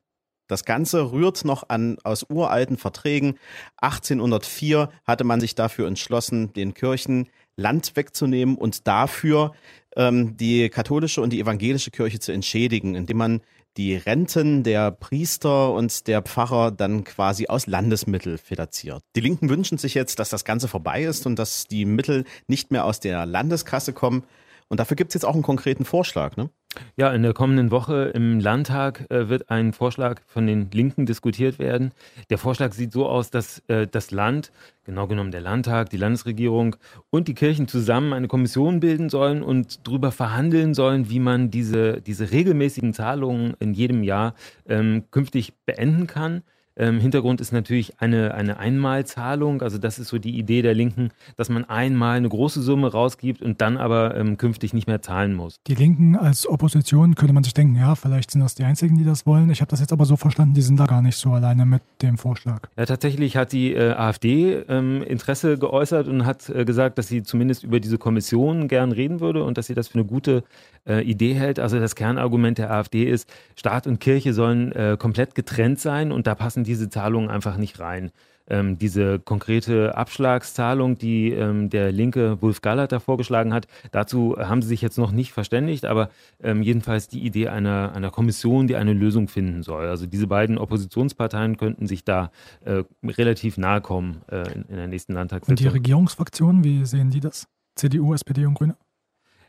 Das 0.49 0.65
Ganze 0.65 1.11
rührt 1.11 1.45
noch 1.45 1.69
an 1.69 1.97
aus 2.03 2.25
uralten 2.27 2.75
Verträgen. 2.75 3.35
1804 3.77 4.89
hatte 5.05 5.23
man 5.23 5.39
sich 5.39 5.53
dafür 5.53 5.87
entschlossen, 5.87 6.51
den 6.53 6.73
Kirchen 6.73 7.29
Land 7.55 7.95
wegzunehmen 7.95 8.55
und 8.55 8.87
dafür 8.87 9.53
ähm, 9.95 10.37
die 10.37 10.69
katholische 10.69 11.21
und 11.21 11.31
die 11.31 11.39
evangelische 11.39 11.91
Kirche 11.91 12.19
zu 12.19 12.31
entschädigen, 12.31 12.95
indem 12.95 13.17
man 13.17 13.41
die 13.77 13.95
Renten 13.95 14.63
der 14.63 14.89
Priester 14.89 15.71
und 15.71 16.07
der 16.07 16.23
Pfarrer 16.23 16.71
dann 16.71 17.03
quasi 17.03 17.47
aus 17.47 17.67
Landesmittel 17.67 18.39
finanziert. 18.39 19.03
Die 19.15 19.21
Linken 19.21 19.49
wünschen 19.49 19.77
sich 19.77 19.93
jetzt, 19.93 20.17
dass 20.17 20.29
das 20.29 20.45
Ganze 20.45 20.67
vorbei 20.67 21.03
ist 21.03 21.27
und 21.27 21.37
dass 21.37 21.65
die 21.65 21.85
Mittel 21.85 22.25
nicht 22.47 22.71
mehr 22.71 22.85
aus 22.85 22.99
der 22.99 23.27
Landeskasse 23.27 23.93
kommen. 23.93 24.23
Und 24.67 24.79
dafür 24.79 24.97
gibt 24.97 25.11
es 25.11 25.13
jetzt 25.13 25.25
auch 25.25 25.35
einen 25.35 25.43
konkreten 25.43 25.85
Vorschlag. 25.85 26.37
Ne? 26.37 26.49
Ja, 26.95 27.11
in 27.11 27.23
der 27.23 27.33
kommenden 27.33 27.71
Woche 27.71 28.11
im 28.13 28.39
Landtag 28.39 29.09
äh, 29.09 29.27
wird 29.27 29.49
ein 29.49 29.73
Vorschlag 29.73 30.21
von 30.27 30.45
den 30.45 30.69
Linken 30.71 31.07
diskutiert 31.07 31.57
werden. 31.57 31.91
Der 32.29 32.37
Vorschlag 32.37 32.73
sieht 32.73 32.91
so 32.91 33.07
aus, 33.07 33.31
dass 33.31 33.63
äh, 33.67 33.87
das 33.87 34.11
Land, 34.11 34.51
genau 34.83 35.07
genommen 35.07 35.31
der 35.31 35.41
Landtag, 35.41 35.89
die 35.89 35.97
Landesregierung 35.97 36.75
und 37.09 37.27
die 37.27 37.33
Kirchen 37.33 37.67
zusammen 37.67 38.13
eine 38.13 38.27
Kommission 38.27 38.79
bilden 38.79 39.09
sollen 39.09 39.41
und 39.41 39.87
darüber 39.87 40.11
verhandeln 40.11 40.75
sollen, 40.75 41.09
wie 41.09 41.19
man 41.19 41.49
diese, 41.49 42.01
diese 42.01 42.31
regelmäßigen 42.31 42.93
Zahlungen 42.93 43.55
in 43.59 43.73
jedem 43.73 44.03
Jahr 44.03 44.35
ähm, 44.67 45.05
künftig 45.09 45.53
beenden 45.65 46.05
kann. 46.05 46.43
Ähm, 46.79 46.99
Hintergrund 46.99 47.41
ist 47.41 47.51
natürlich 47.51 47.99
eine, 47.99 48.33
eine 48.33 48.57
Einmalzahlung. 48.57 49.61
Also 49.61 49.77
das 49.77 49.99
ist 49.99 50.07
so 50.07 50.17
die 50.17 50.37
Idee 50.37 50.61
der 50.61 50.73
Linken, 50.73 51.09
dass 51.35 51.49
man 51.49 51.65
einmal 51.65 52.17
eine 52.17 52.29
große 52.29 52.61
Summe 52.61 52.91
rausgibt 52.91 53.41
und 53.41 53.61
dann 53.61 53.77
aber 53.77 54.15
ähm, 54.15 54.37
künftig 54.37 54.73
nicht 54.73 54.87
mehr 54.87 55.01
zahlen 55.01 55.35
muss. 55.35 55.59
Die 55.67 55.75
Linken 55.75 56.15
als 56.15 56.47
Opposition 56.47 57.15
könnte 57.15 57.33
man 57.33 57.43
sich 57.43 57.53
denken, 57.53 57.75
ja, 57.75 57.95
vielleicht 57.95 58.31
sind 58.31 58.41
das 58.41 58.55
die 58.55 58.63
Einzigen, 58.63 58.97
die 58.97 59.03
das 59.03 59.25
wollen. 59.25 59.49
Ich 59.49 59.59
habe 59.61 59.69
das 59.69 59.81
jetzt 59.81 59.91
aber 59.91 60.05
so 60.05 60.15
verstanden, 60.15 60.53
die 60.53 60.61
sind 60.61 60.79
da 60.79 60.85
gar 60.85 61.01
nicht 61.01 61.17
so 61.17 61.31
alleine 61.31 61.65
mit 61.65 61.81
dem 62.01 62.17
Vorschlag. 62.17 62.69
Ja, 62.77 62.85
tatsächlich 62.85 63.35
hat 63.35 63.51
die 63.51 63.73
äh, 63.73 63.91
AfD 63.91 64.53
ähm, 64.69 65.03
Interesse 65.03 65.57
geäußert 65.57 66.07
und 66.07 66.25
hat 66.25 66.49
äh, 66.49 66.63
gesagt, 66.63 66.97
dass 66.97 67.09
sie 67.09 67.23
zumindest 67.23 67.65
über 67.65 67.81
diese 67.81 67.97
Kommission 67.97 68.69
gern 68.69 68.93
reden 68.93 69.19
würde 69.19 69.43
und 69.43 69.57
dass 69.57 69.67
sie 69.67 69.73
das 69.73 69.89
für 69.89 69.95
eine 69.95 70.05
gute 70.05 70.43
äh, 70.89 71.01
Idee 71.01 71.33
hält. 71.33 71.59
Also 71.59 71.79
das 71.79 71.95
Kernargument 71.95 72.57
der 72.57 72.71
AfD 72.71 73.03
ist, 73.03 73.31
Staat 73.55 73.87
und 73.87 73.99
Kirche 73.99 74.33
sollen 74.33 74.71
äh, 74.71 74.97
komplett 74.99 75.35
getrennt 75.35 75.79
sein 75.79 76.11
und 76.11 76.27
da 76.27 76.35
passen 76.35 76.63
diese 76.63 76.89
Zahlungen 76.89 77.29
einfach 77.29 77.57
nicht 77.57 77.79
rein. 77.79 78.11
Ähm, 78.51 78.79
diese 78.79 79.19
konkrete 79.19 79.95
Abschlagszahlung, 79.95 80.97
die 80.97 81.31
ähm, 81.31 81.69
der 81.69 81.91
linke 81.91 82.41
Wolf 82.41 82.61
Gallert 82.61 82.91
da 82.91 82.99
vorgeschlagen 82.99 83.53
hat, 83.53 83.67
dazu 83.91 84.35
haben 84.39 84.63
sie 84.63 84.69
sich 84.69 84.81
jetzt 84.81 84.97
noch 84.97 85.11
nicht 85.11 85.33
verständigt, 85.33 85.85
aber 85.85 86.09
ähm, 86.41 86.63
jedenfalls 86.63 87.07
die 87.07 87.19
Idee 87.19 87.49
einer, 87.49 87.93
einer 87.93 88.09
Kommission, 88.09 88.65
die 88.65 88.75
eine 88.75 88.93
Lösung 88.93 89.27
finden 89.27 89.61
soll. 89.61 89.85
Also 89.85 90.07
diese 90.07 90.25
beiden 90.25 90.57
Oppositionsparteien 90.57 91.57
könnten 91.57 91.85
sich 91.85 92.03
da 92.03 92.31
äh, 92.65 92.83
relativ 93.05 93.57
nahe 93.57 93.81
kommen 93.81 94.23
äh, 94.31 94.51
in, 94.51 94.63
in 94.63 94.75
der 94.77 94.87
nächsten 94.87 95.13
Landtagssitzung. 95.13 95.51
Und 95.51 95.59
die 95.59 95.67
Regierungsfraktionen, 95.67 96.63
wie 96.63 96.85
sehen 96.85 97.11
die 97.11 97.19
das? 97.19 97.47
CDU, 97.75 98.15
SPD 98.15 98.47
und 98.47 98.55
Grüne? 98.55 98.75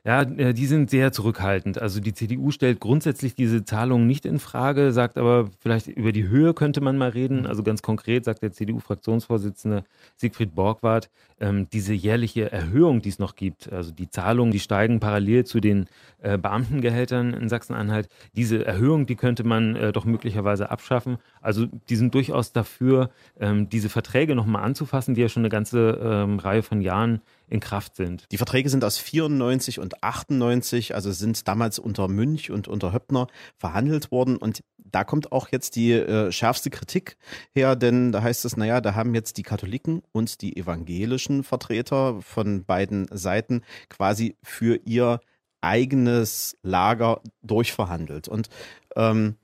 Ja, 0.04 0.22
äh, 0.22 0.54
die 0.54 0.66
sind 0.66 0.88
sehr 0.88 1.12
zurückhaltend. 1.12 1.80
Also 1.80 2.00
die 2.00 2.14
CDU 2.14 2.50
stellt 2.50 2.80
grundsätzlich 2.80 3.34
diese 3.34 3.64
Zahlungen 3.64 4.06
nicht 4.06 4.24
in 4.24 4.38
Frage, 4.38 4.92
sagt 4.92 5.18
aber 5.18 5.50
vielleicht 5.58 5.88
über 5.88 6.12
die 6.12 6.26
Höhe 6.26 6.54
könnte 6.54 6.80
man 6.80 6.96
mal 6.96 7.10
reden. 7.10 7.46
Also 7.46 7.62
ganz 7.62 7.82
konkret 7.82 8.24
sagt 8.24 8.42
der 8.42 8.52
CDU-Fraktionsvorsitzende 8.52 9.84
Siegfried 10.16 10.54
Borgward, 10.54 11.10
ähm, 11.38 11.68
diese 11.70 11.92
jährliche 11.92 12.50
Erhöhung, 12.50 13.02
die 13.02 13.10
es 13.10 13.18
noch 13.18 13.36
gibt, 13.36 13.70
also 13.72 13.92
die 13.92 14.08
Zahlungen, 14.08 14.52
die 14.52 14.60
steigen 14.60 15.00
parallel 15.00 15.44
zu 15.44 15.60
den 15.60 15.86
äh, 16.22 16.38
Beamtengehältern 16.38 17.34
in 17.34 17.48
Sachsen-Anhalt, 17.50 18.08
diese 18.34 18.64
Erhöhung, 18.64 19.04
die 19.04 19.16
könnte 19.16 19.44
man 19.44 19.76
äh, 19.76 19.92
doch 19.92 20.06
möglicherweise 20.06 20.70
abschaffen. 20.70 21.18
Also 21.42 21.66
die 21.88 21.96
sind 21.96 22.14
durchaus 22.14 22.52
dafür, 22.52 23.10
ähm, 23.38 23.68
diese 23.68 23.90
Verträge 23.90 24.34
nochmal 24.34 24.62
anzufassen, 24.64 25.14
die 25.14 25.20
ja 25.20 25.28
schon 25.28 25.42
eine 25.42 25.50
ganze 25.50 26.00
ähm, 26.02 26.38
Reihe 26.38 26.62
von 26.62 26.80
Jahren 26.80 27.20
in 27.50 27.60
Kraft 27.60 27.96
sind. 27.96 28.24
Die 28.32 28.36
Verträge 28.36 28.70
sind 28.70 28.84
aus 28.84 28.96
94 28.98 29.78
und 29.78 30.02
98, 30.02 30.94
also 30.94 31.12
sind 31.12 31.46
damals 31.46 31.78
unter 31.78 32.08
Münch 32.08 32.50
und 32.50 32.68
unter 32.68 32.92
Höppner 32.92 33.26
verhandelt 33.56 34.10
worden 34.10 34.36
und 34.36 34.62
da 34.78 35.04
kommt 35.04 35.32
auch 35.32 35.48
jetzt 35.50 35.76
die 35.76 35.92
äh, 35.92 36.32
schärfste 36.32 36.70
Kritik 36.70 37.16
her, 37.52 37.76
denn 37.76 38.12
da 38.12 38.22
heißt 38.22 38.44
es, 38.44 38.56
naja, 38.56 38.80
da 38.80 38.94
haben 38.94 39.14
jetzt 39.14 39.36
die 39.36 39.42
Katholiken 39.42 40.02
und 40.12 40.40
die 40.40 40.56
evangelischen 40.56 41.44
Vertreter 41.44 42.20
von 42.22 42.64
beiden 42.64 43.06
Seiten 43.12 43.62
quasi 43.88 44.36
für 44.42 44.80
ihr 44.84 45.20
eigenes 45.60 46.56
Lager 46.62 47.20
durchverhandelt. 47.42 48.28
Und 48.28 48.48
ähm, 48.96 49.36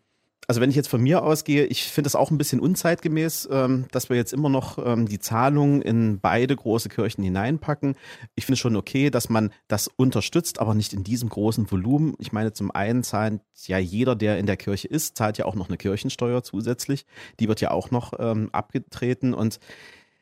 also 0.49 0.61
wenn 0.61 0.71
ich 0.71 0.77
jetzt 0.77 0.89
von 0.89 1.03
mir 1.03 1.25
ausgehe, 1.25 1.65
ich 1.65 1.85
finde 1.85 2.07
es 2.07 2.15
auch 2.15 2.31
ein 2.31 2.39
bisschen 2.39 2.61
unzeitgemäß, 2.61 3.49
ähm, 3.51 3.87
dass 3.91 4.09
wir 4.09 4.17
jetzt 4.17 4.33
immer 4.33 4.49
noch 4.49 4.79
ähm, 4.85 5.09
die 5.09 5.19
Zahlungen 5.19 5.83
in 5.83 6.21
beide 6.21 6.55
große 6.55 6.89
Kirchen 6.89 7.25
hineinpacken. 7.25 7.97
Ich 8.37 8.47
finde 8.47 8.57
schon 8.57 8.77
okay, 8.77 9.11
dass 9.11 9.29
man 9.29 9.51
das 9.67 9.89
unterstützt, 9.89 10.61
aber 10.61 10.75
nicht 10.75 10.93
in 10.93 11.03
diesem 11.03 11.29
großen 11.29 11.71
Volumen. 11.71 12.15
Ich 12.19 12.33
meine, 12.33 12.53
zum 12.53 12.71
einen 12.71 13.03
zahlt 13.03 13.41
ja 13.67 13.79
jeder, 13.79 14.15
der 14.15 14.39
in 14.39 14.47
der 14.47 14.57
Kirche 14.57 14.87
ist, 14.87 15.17
zahlt 15.17 15.39
ja 15.39 15.47
auch 15.47 15.57
noch 15.57 15.69
eine 15.69 15.79
Kirchensteuer 15.79 16.43
zusätzlich. 16.45 17.07
Die 17.41 17.49
wird 17.49 17.61
ja 17.61 17.73
auch 17.73 17.91
noch 17.91 18.13
ähm, 18.19 18.51
abgetreten 18.53 19.35
und 19.35 19.59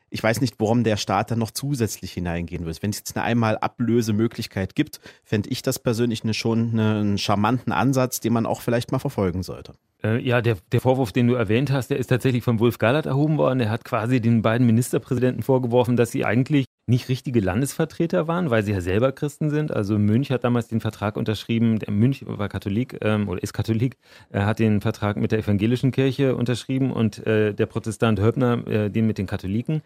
ich 0.09 0.23
weiß 0.23 0.39
nicht, 0.39 0.55
warum 0.59 0.83
der 0.83 0.97
Staat 0.97 1.31
dann 1.31 1.39
noch 1.39 1.51
zusätzlich 1.51 2.13
hineingehen 2.13 2.65
will. 2.65 2.73
Wenn 2.79 2.91
es 2.91 2.99
jetzt 2.99 3.17
eine 3.17 3.25
einmal 3.25 3.57
Ablösemöglichkeit 3.57 4.73
gibt, 4.73 5.01
fände 5.23 5.49
ich 5.49 5.61
das 5.61 5.77
persönlich 5.77 6.23
eine, 6.23 6.33
schon 6.33 6.79
einen 6.79 7.17
charmanten 7.17 7.73
Ansatz, 7.73 8.21
den 8.21 8.31
man 8.31 8.45
auch 8.45 8.61
vielleicht 8.61 8.91
mal 8.91 8.99
verfolgen 8.99 9.43
sollte. 9.43 9.73
Äh, 10.05 10.19
ja, 10.19 10.41
der, 10.41 10.57
der 10.71 10.81
Vorwurf, 10.81 11.11
den 11.11 11.27
du 11.27 11.33
erwähnt 11.33 11.71
hast, 11.71 11.89
der 11.89 11.97
ist 11.97 12.07
tatsächlich 12.07 12.43
von 12.43 12.59
Wolf 12.59 12.77
Gallert 12.77 13.07
erhoben 13.07 13.37
worden. 13.37 13.59
Der 13.59 13.69
hat 13.69 13.83
quasi 13.83 14.21
den 14.21 14.41
beiden 14.41 14.67
Ministerpräsidenten 14.67 15.41
vorgeworfen, 15.41 15.95
dass 15.95 16.11
sie 16.11 16.25
eigentlich 16.25 16.65
nicht 16.87 17.09
richtige 17.09 17.39
Landesvertreter 17.39 18.27
waren, 18.27 18.51
weil 18.51 18.63
sie 18.63 18.71
ja 18.71 18.81
selber 18.81 19.11
Christen 19.11 19.49
sind. 19.49 19.71
Also 19.71 19.97
Münch 19.97 20.29
hat 20.29 20.43
damals 20.43 20.67
den 20.67 20.81
Vertrag 20.81 21.17
unterschrieben, 21.17 21.79
der 21.79 21.91
Münch 21.91 22.23
war 22.27 22.47
Katholik 22.47 22.99
ähm, 23.01 23.27
oder 23.27 23.41
ist 23.41 23.53
Katholik, 23.53 23.97
er 24.29 24.45
hat 24.45 24.59
den 24.59 24.81
Vertrag 24.81 25.17
mit 25.17 25.31
der 25.31 25.39
evangelischen 25.39 25.91
Kirche 25.91 26.35
unterschrieben 26.35 26.91
und 26.91 27.25
äh, 27.25 27.53
der 27.53 27.65
Protestant 27.65 28.19
Höppner 28.21 28.67
äh, 28.67 28.89
den 28.89 29.07
mit 29.07 29.17
den 29.17 29.25
Katholiken. 29.25 29.81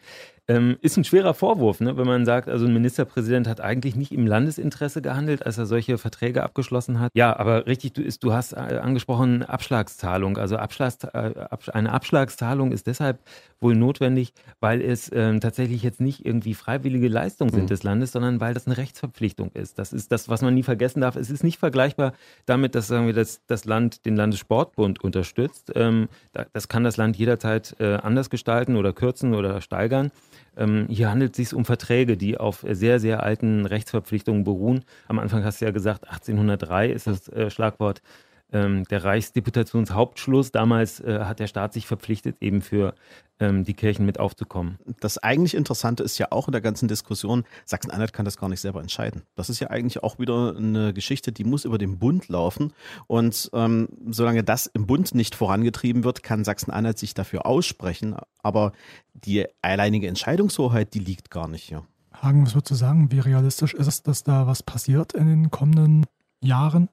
Ähm, 0.49 0.77
ist 0.81 0.97
ein 0.97 1.03
schwerer 1.03 1.35
Vorwurf, 1.35 1.79
ne? 1.79 1.95
wenn 1.95 2.07
man 2.07 2.25
sagt, 2.25 2.49
also 2.49 2.65
ein 2.65 2.73
Ministerpräsident 2.73 3.47
hat 3.47 3.61
eigentlich 3.61 3.95
nicht 3.95 4.11
im 4.11 4.25
Landesinteresse 4.25 4.99
gehandelt, 5.01 5.45
als 5.45 5.59
er 5.59 5.67
solche 5.67 5.99
Verträge 5.99 6.41
abgeschlossen 6.41 6.99
hat. 6.99 7.11
Ja, 7.13 7.37
aber 7.37 7.67
richtig, 7.67 7.93
du, 7.93 8.01
ist, 8.01 8.23
du 8.23 8.33
hast 8.33 8.53
äh, 8.53 8.79
angesprochen 8.81 9.43
Abschlagszahlung. 9.43 10.37
Also 10.37 10.57
Abschlags, 10.57 11.03
äh, 11.03 11.33
eine 11.71 11.91
Abschlagszahlung 11.91 12.71
ist 12.71 12.87
deshalb 12.87 13.19
wohl 13.61 13.75
notwendig, 13.75 14.33
weil 14.59 14.81
es 14.81 15.09
äh, 15.09 15.39
tatsächlich 15.39 15.83
jetzt 15.83 16.01
nicht 16.01 16.25
irgendwie 16.25 16.55
freiwillig 16.55 16.88
freiwillige 16.89 17.07
Leistung 17.07 17.49
sind 17.49 17.63
Mhm. 17.63 17.67
des 17.67 17.83
Landes, 17.83 18.11
sondern 18.11 18.41
weil 18.41 18.55
das 18.55 18.65
eine 18.65 18.77
Rechtsverpflichtung 18.77 19.51
ist. 19.53 19.77
Das 19.77 19.93
ist 19.93 20.11
das, 20.11 20.27
was 20.27 20.41
man 20.41 20.55
nie 20.55 20.63
vergessen 20.63 21.01
darf. 21.01 21.15
Es 21.15 21.29
ist 21.29 21.43
nicht 21.43 21.59
vergleichbar 21.59 22.13
damit, 22.47 22.73
dass 22.73 22.87
sagen 22.87 23.05
wir, 23.05 23.13
dass 23.13 23.41
das 23.45 23.65
Land 23.65 24.05
den 24.07 24.15
Landessportbund 24.15 25.03
unterstützt. 25.03 25.71
Ähm, 25.75 26.07
da, 26.33 26.47
das 26.51 26.67
kann 26.67 26.83
das 26.83 26.97
Land 26.97 27.15
jederzeit 27.15 27.75
äh, 27.79 27.95
anders 27.95 28.31
gestalten 28.31 28.75
oder 28.75 28.91
kürzen 28.91 29.35
oder 29.35 29.61
steigern. 29.61 30.11
Ähm, 30.57 30.87
hier 30.89 31.11
handelt 31.11 31.37
es 31.37 31.37
sich 31.37 31.55
um 31.55 31.63
Verträge, 31.63 32.17
die 32.17 32.37
auf 32.39 32.65
sehr, 32.67 32.99
sehr 32.99 33.21
alten 33.21 33.67
Rechtsverpflichtungen 33.67 34.43
beruhen. 34.43 34.83
Am 35.07 35.19
Anfang 35.19 35.43
hast 35.43 35.61
du 35.61 35.65
ja 35.65 35.71
gesagt, 35.71 36.09
1803 36.09 36.89
ist 36.89 37.05
das 37.05 37.27
äh, 37.29 37.51
Schlagwort 37.51 38.01
ähm, 38.51 38.83
der 38.85 39.03
Reichsdeputationshauptschluss. 39.03 40.51
Damals 40.51 40.99
äh, 40.99 41.19
hat 41.23 41.39
der 41.39 41.47
Staat 41.47 41.73
sich 41.73 41.87
verpflichtet, 41.87 42.37
eben 42.41 42.61
für 42.61 42.95
ähm, 43.39 43.63
die 43.63 43.73
Kirchen 43.73 44.05
mit 44.05 44.19
aufzukommen. 44.19 44.79
Das 44.99 45.17
eigentlich 45.17 45.55
Interessante 45.55 46.03
ist 46.03 46.17
ja 46.17 46.27
auch 46.31 46.47
in 46.47 46.51
der 46.51 46.61
ganzen 46.61 46.87
Diskussion, 46.87 47.45
Sachsen-Anhalt 47.65 48.13
kann 48.13 48.25
das 48.25 48.37
gar 48.37 48.49
nicht 48.49 48.61
selber 48.61 48.81
entscheiden. 48.81 49.23
Das 49.35 49.49
ist 49.49 49.59
ja 49.59 49.69
eigentlich 49.69 50.03
auch 50.03 50.19
wieder 50.19 50.55
eine 50.57 50.93
Geschichte, 50.93 51.31
die 51.31 51.43
muss 51.43 51.65
über 51.65 51.77
den 51.77 51.99
Bund 51.99 52.27
laufen. 52.27 52.73
Und 53.07 53.49
ähm, 53.53 53.87
solange 54.09 54.43
das 54.43 54.65
im 54.67 54.87
Bund 54.87 55.15
nicht 55.15 55.35
vorangetrieben 55.35 56.03
wird, 56.03 56.23
kann 56.23 56.43
Sachsen-Anhalt 56.43 56.97
sich 56.97 57.13
dafür 57.13 57.45
aussprechen. 57.45 58.15
Aber 58.41 58.73
die 59.13 59.45
alleinige 59.61 60.07
Entscheidungshoheit, 60.07 60.93
die 60.93 60.99
liegt 60.99 61.31
gar 61.31 61.47
nicht 61.47 61.63
hier. 61.63 61.83
Hagen, 62.13 62.45
was 62.45 62.53
würdest 62.53 62.71
du 62.71 62.75
sagen? 62.75 63.11
Wie 63.11 63.19
realistisch 63.19 63.73
ist 63.73 63.87
es, 63.87 64.03
dass 64.03 64.23
da 64.23 64.47
was 64.47 64.63
passiert 64.63 65.13
in 65.13 65.27
den 65.27 65.51
kommenden 65.51 66.05
Jahren? 66.41 66.89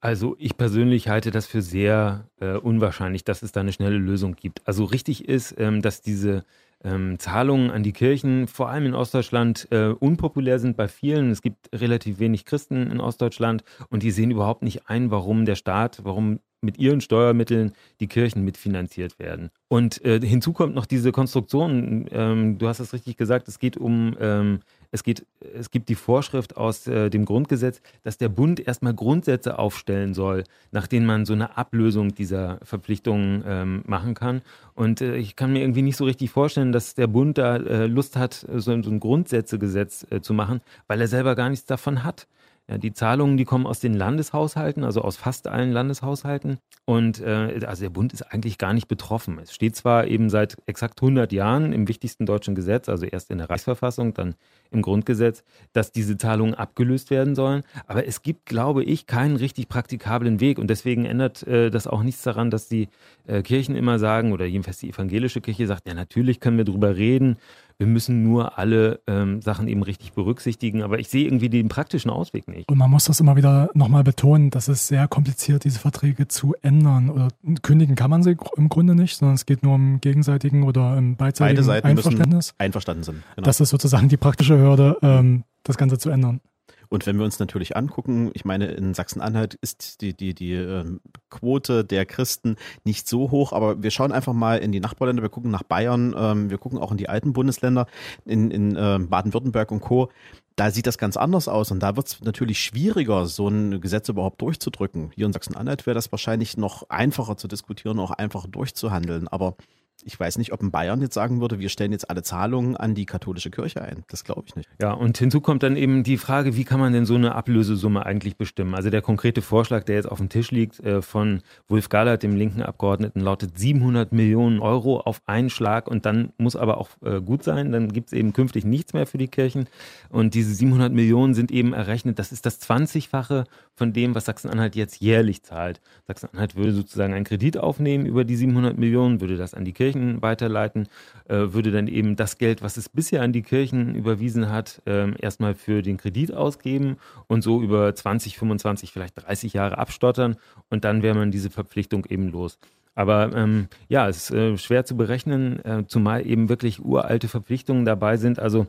Also 0.00 0.36
ich 0.38 0.56
persönlich 0.56 1.08
halte 1.08 1.30
das 1.30 1.46
für 1.46 1.62
sehr 1.62 2.28
äh, 2.40 2.52
unwahrscheinlich, 2.56 3.24
dass 3.24 3.42
es 3.42 3.52
da 3.52 3.60
eine 3.60 3.72
schnelle 3.72 3.98
Lösung 3.98 4.34
gibt. 4.34 4.66
Also 4.66 4.84
richtig 4.84 5.28
ist, 5.28 5.54
ähm, 5.58 5.82
dass 5.82 6.02
diese 6.02 6.44
ähm, 6.84 7.18
Zahlungen 7.18 7.70
an 7.70 7.82
die 7.82 7.92
Kirchen 7.92 8.46
vor 8.46 8.68
allem 8.68 8.86
in 8.86 8.94
Ostdeutschland 8.94 9.68
äh, 9.70 9.88
unpopulär 9.88 10.58
sind 10.58 10.76
bei 10.76 10.88
vielen. 10.88 11.30
Es 11.30 11.42
gibt 11.42 11.70
relativ 11.74 12.18
wenig 12.18 12.44
Christen 12.44 12.90
in 12.90 13.00
Ostdeutschland 13.00 13.64
und 13.88 14.02
die 14.02 14.10
sehen 14.10 14.30
überhaupt 14.30 14.62
nicht 14.62 14.88
ein, 14.88 15.10
warum 15.10 15.44
der 15.44 15.56
Staat, 15.56 16.00
warum 16.04 16.40
mit 16.60 16.78
ihren 16.78 17.00
Steuermitteln 17.00 17.72
die 18.00 18.08
Kirchen 18.08 18.44
mitfinanziert 18.44 19.18
werden. 19.18 19.50
Und 19.68 20.04
äh, 20.04 20.20
hinzu 20.20 20.52
kommt 20.52 20.74
noch 20.74 20.86
diese 20.86 21.12
Konstruktion, 21.12 22.06
ähm, 22.10 22.58
du 22.58 22.68
hast 22.68 22.80
es 22.80 22.92
richtig 22.92 23.16
gesagt, 23.16 23.48
es 23.48 23.58
geht 23.58 23.76
um, 23.76 24.16
ähm, 24.18 24.60
es, 24.90 25.02
geht, 25.02 25.26
es 25.54 25.70
gibt 25.70 25.88
die 25.88 25.94
Vorschrift 25.94 26.56
aus 26.56 26.86
äh, 26.86 27.10
dem 27.10 27.24
Grundgesetz, 27.26 27.80
dass 28.02 28.18
der 28.18 28.28
Bund 28.28 28.66
erstmal 28.66 28.94
Grundsätze 28.94 29.58
aufstellen 29.58 30.14
soll, 30.14 30.44
nach 30.72 30.86
denen 30.86 31.06
man 31.06 31.26
so 31.26 31.32
eine 31.32 31.56
Ablösung 31.56 32.14
dieser 32.14 32.58
Verpflichtungen 32.62 33.44
ähm, 33.46 33.82
machen 33.86 34.14
kann. 34.14 34.42
Und 34.74 35.00
äh, 35.00 35.16
ich 35.16 35.36
kann 35.36 35.52
mir 35.52 35.60
irgendwie 35.60 35.82
nicht 35.82 35.96
so 35.96 36.04
richtig 36.04 36.30
vorstellen, 36.30 36.72
dass 36.72 36.94
der 36.94 37.06
Bund 37.06 37.38
da 37.38 37.56
äh, 37.56 37.86
Lust 37.86 38.16
hat, 38.16 38.46
so, 38.52 38.82
so 38.82 38.90
ein 38.90 39.00
Grundsätzegesetz 39.00 40.06
äh, 40.10 40.20
zu 40.20 40.34
machen, 40.34 40.60
weil 40.86 41.00
er 41.00 41.08
selber 41.08 41.34
gar 41.34 41.50
nichts 41.50 41.66
davon 41.66 42.02
hat. 42.02 42.26
Ja, 42.70 42.76
die 42.76 42.92
Zahlungen, 42.92 43.38
die 43.38 43.46
kommen 43.46 43.66
aus 43.66 43.80
den 43.80 43.94
Landeshaushalten, 43.94 44.84
also 44.84 45.00
aus 45.00 45.16
fast 45.16 45.48
allen 45.48 45.72
Landeshaushalten. 45.72 46.58
Und 46.84 47.20
äh, 47.20 47.60
also 47.66 47.82
der 47.82 47.90
Bund 47.90 48.12
ist 48.12 48.22
eigentlich 48.22 48.58
gar 48.58 48.74
nicht 48.74 48.88
betroffen. 48.88 49.38
Es 49.38 49.54
steht 49.54 49.74
zwar 49.74 50.06
eben 50.06 50.28
seit 50.28 50.56
exakt 50.66 51.00
100 51.00 51.32
Jahren 51.32 51.72
im 51.72 51.88
wichtigsten 51.88 52.26
deutschen 52.26 52.54
Gesetz, 52.54 52.90
also 52.90 53.06
erst 53.06 53.30
in 53.30 53.38
der 53.38 53.48
Reichsverfassung, 53.48 54.12
dann 54.12 54.34
im 54.70 54.82
Grundgesetz, 54.82 55.44
dass 55.72 55.92
diese 55.92 56.18
Zahlungen 56.18 56.54
abgelöst 56.54 57.10
werden 57.10 57.34
sollen. 57.34 57.62
Aber 57.86 58.06
es 58.06 58.20
gibt, 58.20 58.44
glaube 58.44 58.84
ich, 58.84 59.06
keinen 59.06 59.36
richtig 59.36 59.68
praktikablen 59.68 60.40
Weg. 60.40 60.58
Und 60.58 60.68
deswegen 60.68 61.06
ändert 61.06 61.46
äh, 61.46 61.70
das 61.70 61.86
auch 61.86 62.02
nichts 62.02 62.22
daran, 62.22 62.50
dass 62.50 62.68
die 62.68 62.88
äh, 63.26 63.40
Kirchen 63.40 63.76
immer 63.76 63.98
sagen, 63.98 64.32
oder 64.32 64.44
jedenfalls 64.44 64.78
die 64.78 64.90
evangelische 64.90 65.40
Kirche 65.40 65.66
sagt, 65.66 65.88
ja, 65.88 65.94
natürlich 65.94 66.38
können 66.38 66.58
wir 66.58 66.66
drüber 66.66 66.96
reden. 66.96 67.38
Wir 67.78 67.86
müssen 67.86 68.24
nur 68.24 68.58
alle 68.58 69.00
ähm, 69.06 69.40
Sachen 69.40 69.68
eben 69.68 69.84
richtig 69.84 70.12
berücksichtigen. 70.12 70.82
Aber 70.82 70.98
ich 70.98 71.08
sehe 71.08 71.24
irgendwie 71.24 71.48
den 71.48 71.68
praktischen 71.68 72.10
Ausweg 72.10 72.48
nicht. 72.48 72.68
Und 72.68 72.76
man 72.76 72.90
muss 72.90 73.04
das 73.04 73.20
immer 73.20 73.36
wieder 73.36 73.70
nochmal 73.74 74.02
betonen, 74.02 74.50
dass 74.50 74.66
es 74.66 74.88
sehr 74.88 75.06
kompliziert, 75.06 75.62
diese 75.62 75.78
Verträge 75.78 76.26
zu 76.26 76.56
ändern. 76.60 77.08
Oder 77.08 77.28
kündigen 77.62 77.94
kann 77.94 78.10
man 78.10 78.24
sie 78.24 78.36
im 78.56 78.68
Grunde 78.68 78.96
nicht, 78.96 79.16
sondern 79.16 79.36
es 79.36 79.46
geht 79.46 79.62
nur 79.62 79.74
um 79.74 80.00
gegenseitigen 80.00 80.64
oder 80.64 80.96
im 80.96 81.14
beidseitigen 81.14 81.56
Beide 81.56 81.64
Seiten 81.64 81.86
Einverständnis. 81.86 82.32
müssen 82.48 82.54
einverstanden 82.58 83.02
sind. 83.04 83.22
Genau. 83.36 83.44
Das 83.44 83.60
ist 83.60 83.70
sozusagen 83.70 84.08
die 84.08 84.16
praktische 84.16 84.58
Hürde, 84.58 84.96
ähm, 85.02 85.44
das 85.62 85.76
Ganze 85.76 85.98
zu 85.98 86.10
ändern. 86.10 86.40
Und 86.88 87.06
wenn 87.06 87.18
wir 87.18 87.24
uns 87.24 87.38
natürlich 87.38 87.76
angucken, 87.76 88.30
ich 88.34 88.44
meine, 88.44 88.66
in 88.66 88.94
Sachsen-Anhalt 88.94 89.54
ist 89.54 90.00
die, 90.00 90.14
die, 90.14 90.34
die 90.34 90.54
ähm, 90.54 91.00
Quote 91.30 91.84
der 91.84 92.06
Christen 92.06 92.56
nicht 92.84 93.08
so 93.08 93.30
hoch, 93.30 93.52
aber 93.52 93.82
wir 93.82 93.90
schauen 93.90 94.12
einfach 94.12 94.32
mal 94.32 94.58
in 94.58 94.72
die 94.72 94.80
Nachbarländer, 94.80 95.22
wir 95.22 95.28
gucken 95.28 95.50
nach 95.50 95.62
Bayern, 95.62 96.14
ähm, 96.16 96.50
wir 96.50 96.58
gucken 96.58 96.78
auch 96.78 96.90
in 96.90 96.96
die 96.96 97.08
alten 97.08 97.32
Bundesländer, 97.32 97.86
in, 98.24 98.50
in 98.50 98.76
ähm, 98.78 99.08
Baden-Württemberg 99.08 99.70
und 99.70 99.80
Co. 99.80 100.10
Da 100.56 100.72
sieht 100.72 100.86
das 100.88 100.98
ganz 100.98 101.16
anders 101.16 101.46
aus 101.46 101.70
und 101.70 101.80
da 101.80 101.94
wird 101.96 102.08
es 102.08 102.20
natürlich 102.20 102.60
schwieriger, 102.60 103.26
so 103.26 103.46
ein 103.48 103.80
Gesetz 103.80 104.08
überhaupt 104.08 104.42
durchzudrücken. 104.42 105.12
Hier 105.14 105.26
in 105.26 105.32
Sachsen-Anhalt 105.32 105.86
wäre 105.86 105.94
das 105.94 106.10
wahrscheinlich 106.10 106.56
noch 106.56 106.90
einfacher 106.90 107.36
zu 107.36 107.46
diskutieren, 107.46 108.00
auch 108.00 108.10
einfacher 108.10 108.48
durchzuhandeln. 108.48 109.28
Aber 109.28 109.56
ich 110.04 110.18
weiß 110.18 110.38
nicht, 110.38 110.52
ob 110.52 110.62
ein 110.62 110.70
Bayern 110.70 111.00
jetzt 111.00 111.14
sagen 111.14 111.40
würde, 111.40 111.58
wir 111.58 111.68
stellen 111.68 111.92
jetzt 111.92 112.08
alle 112.08 112.22
Zahlungen 112.22 112.76
an 112.76 112.94
die 112.94 113.06
katholische 113.06 113.50
Kirche 113.50 113.82
ein. 113.82 114.04
Das 114.08 114.24
glaube 114.24 114.44
ich 114.46 114.56
nicht. 114.56 114.68
Ja, 114.80 114.92
und 114.92 115.18
hinzu 115.18 115.40
kommt 115.40 115.62
dann 115.62 115.76
eben 115.76 116.02
die 116.02 116.16
Frage, 116.16 116.56
wie 116.56 116.64
kann 116.64 116.80
man 116.80 116.92
denn 116.92 117.06
so 117.06 117.14
eine 117.14 117.34
Ablösesumme 117.34 118.04
eigentlich 118.06 118.36
bestimmen? 118.36 118.74
Also 118.74 118.90
der 118.90 119.02
konkrete 119.02 119.42
Vorschlag, 119.42 119.84
der 119.84 119.96
jetzt 119.96 120.10
auf 120.10 120.18
dem 120.18 120.28
Tisch 120.28 120.50
liegt, 120.50 120.80
äh, 120.80 121.02
von 121.02 121.42
Wolf 121.68 121.88
Gallert, 121.88 122.22
dem 122.22 122.36
linken 122.36 122.62
Abgeordneten, 122.62 123.20
lautet 123.20 123.58
700 123.58 124.12
Millionen 124.12 124.60
Euro 124.60 125.00
auf 125.00 125.20
einen 125.26 125.50
Schlag 125.50 125.88
und 125.88 126.06
dann 126.06 126.32
muss 126.38 126.56
aber 126.56 126.78
auch 126.78 126.90
äh, 127.02 127.20
gut 127.20 127.42
sein, 127.42 127.72
dann 127.72 127.92
gibt 127.92 128.08
es 128.08 128.12
eben 128.12 128.32
künftig 128.32 128.64
nichts 128.64 128.92
mehr 128.92 129.06
für 129.06 129.18
die 129.18 129.28
Kirchen 129.28 129.66
und 130.10 130.34
diese 130.34 130.54
700 130.54 130.92
Millionen 130.92 131.34
sind 131.34 131.50
eben 131.50 131.72
errechnet, 131.72 132.18
das 132.18 132.32
ist 132.32 132.46
das 132.46 132.60
20-fache 132.60 133.44
von 133.74 133.92
dem, 133.92 134.14
was 134.14 134.26
Sachsen-Anhalt 134.26 134.76
jetzt 134.76 135.00
jährlich 135.00 135.42
zahlt. 135.42 135.80
Sachsen-Anhalt 136.06 136.56
würde 136.56 136.72
sozusagen 136.72 137.14
einen 137.14 137.24
Kredit 137.24 137.56
aufnehmen 137.56 138.06
über 138.06 138.24
die 138.24 138.36
700 138.36 138.76
Millionen, 138.76 139.20
würde 139.20 139.36
das 139.36 139.54
an 139.54 139.64
die 139.64 139.72
Kirchen 139.88 140.22
weiterleiten, 140.22 140.88
äh, 141.28 141.52
würde 141.52 141.70
dann 141.70 141.86
eben 141.86 142.16
das 142.16 142.38
Geld, 142.38 142.62
was 142.62 142.76
es 142.76 142.88
bisher 142.88 143.22
an 143.22 143.32
die 143.32 143.42
Kirchen 143.42 143.94
überwiesen 143.94 144.50
hat, 144.50 144.82
ähm, 144.86 145.14
erstmal 145.18 145.54
für 145.54 145.82
den 145.82 145.96
Kredit 145.96 146.32
ausgeben 146.32 146.98
und 147.26 147.42
so 147.42 147.62
über 147.62 147.94
20, 147.94 148.38
25, 148.38 148.92
vielleicht 148.92 149.26
30 149.26 149.54
Jahre 149.54 149.78
abstottern 149.78 150.36
und 150.68 150.84
dann 150.84 151.02
wäre 151.02 151.14
man 151.14 151.30
diese 151.30 151.50
Verpflichtung 151.50 152.04
eben 152.06 152.28
los. 152.28 152.58
Aber 152.94 153.32
ähm, 153.34 153.68
ja, 153.88 154.08
es 154.08 154.16
ist 154.16 154.30
äh, 154.32 154.58
schwer 154.58 154.84
zu 154.84 154.96
berechnen, 154.96 155.64
äh, 155.64 155.84
zumal 155.86 156.26
eben 156.26 156.48
wirklich 156.48 156.84
uralte 156.84 157.28
Verpflichtungen 157.28 157.84
dabei 157.84 158.16
sind. 158.16 158.40
Also 158.40 158.66